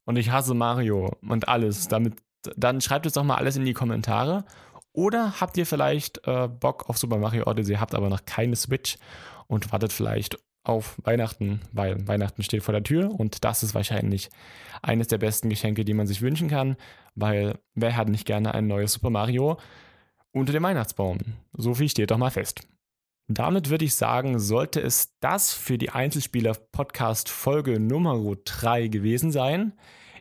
und 0.05 0.17
ich 0.17 0.31
hasse 0.31 0.55
Mario 0.55 1.17
und 1.23 1.49
alles. 1.49 1.89
Damit, 1.89 2.15
dann 2.57 2.81
schreibt 2.81 3.07
es 3.07 3.13
doch 3.13 3.25
mal 3.25 3.37
alles 3.37 3.57
in 3.57 3.65
die 3.65 3.75
Kommentare 3.75 4.45
oder 4.95 5.41
habt 5.41 5.59
ihr 5.59 5.67
vielleicht 5.67 6.27
äh, 6.27 6.49
Bock 6.49 6.89
auf 6.89 6.97
Super 6.97 7.19
Mario 7.19 7.47
Odyssey, 7.47 7.75
habt 7.75 7.95
aber 7.95 8.09
noch 8.09 8.25
keine 8.25 8.57
Switch 8.57 8.97
und 9.49 9.71
wartet 9.73 9.93
vielleicht 9.93 10.39
auf 10.63 10.97
Weihnachten, 11.05 11.61
weil 11.73 12.09
Weihnachten 12.09 12.43
steht 12.43 12.63
vor 12.63 12.73
der 12.73 12.83
Tür 12.83 13.11
und 13.11 13.45
das 13.45 13.63
ist 13.63 13.75
wahrscheinlich 13.75 14.31
eines 14.81 15.09
der 15.09 15.19
besten 15.19 15.51
Geschenke, 15.51 15.85
die 15.85 15.93
man 15.93 16.07
sich 16.07 16.23
wünschen 16.23 16.49
kann, 16.49 16.77
weil 17.15 17.59
wer 17.75 17.97
hat 17.97 18.09
nicht 18.09 18.25
gerne 18.25 18.55
ein 18.55 18.67
neues 18.67 18.95
Super 18.95 19.11
Mario 19.11 19.59
unter 20.33 20.53
dem 20.53 20.63
Weihnachtsbaum? 20.63 21.19
So 21.53 21.75
viel 21.75 21.89
steht 21.89 22.11
doch 22.11 22.19
mal 22.19 22.31
fest. 22.31 22.67
Damit 23.27 23.71
würde 23.71 23.85
ich 23.85 23.95
sagen, 23.95 24.39
sollte 24.39 24.81
es 24.81 25.19
das 25.21 25.53
für 25.53 25.77
die 25.77 25.91
Einzelspieler-Podcast 25.91 27.29
Folge 27.29 27.81
Nummer 27.81 28.19
3 28.45 28.89
gewesen 28.89 29.33
sein. 29.33 29.73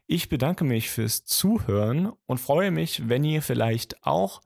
Ich 0.07 0.29
bedanke 0.29 0.63
mich 0.63 0.89
fürs 0.89 1.25
Zuhören 1.25 2.11
und 2.25 2.39
freue 2.39 2.71
mich, 2.71 3.07
wenn 3.07 3.23
ihr 3.23 3.41
vielleicht 3.41 4.03
auch 4.05 4.41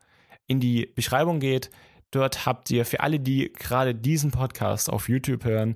in 0.48 0.60
die 0.60 0.86
Beschreibung 0.86 1.40
geht. 1.40 1.70
Dort 2.12 2.46
habt 2.46 2.72
ihr 2.72 2.86
für 2.86 3.02
alle, 3.02 3.20
die 3.20 3.52
gerade 3.54 3.94
diesen 3.94 4.32
Podcast 4.32 4.90
auf 4.90 5.10
YouTube 5.10 5.44
hören, 5.44 5.76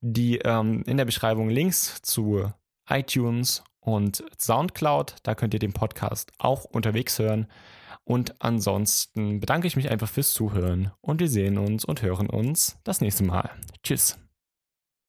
die 0.00 0.38
ähm, 0.38 0.82
in 0.86 0.96
der 0.96 1.04
Beschreibung 1.04 1.50
Links 1.50 2.00
zu 2.02 2.52
iTunes 2.88 3.64
und 3.80 4.24
Soundcloud. 4.38 5.16
Da 5.22 5.34
könnt 5.34 5.54
ihr 5.54 5.60
den 5.60 5.72
Podcast 5.72 6.32
auch 6.38 6.64
unterwegs 6.64 7.18
hören. 7.18 7.46
Und 8.04 8.40
ansonsten 8.40 9.40
bedanke 9.40 9.66
ich 9.66 9.74
mich 9.74 9.90
einfach 9.90 10.08
fürs 10.08 10.32
Zuhören 10.32 10.92
und 11.00 11.18
wir 11.18 11.28
sehen 11.28 11.58
uns 11.58 11.84
und 11.84 12.02
hören 12.02 12.30
uns 12.30 12.78
das 12.84 13.00
nächste 13.00 13.24
Mal. 13.24 13.50
Tschüss. 13.82 14.16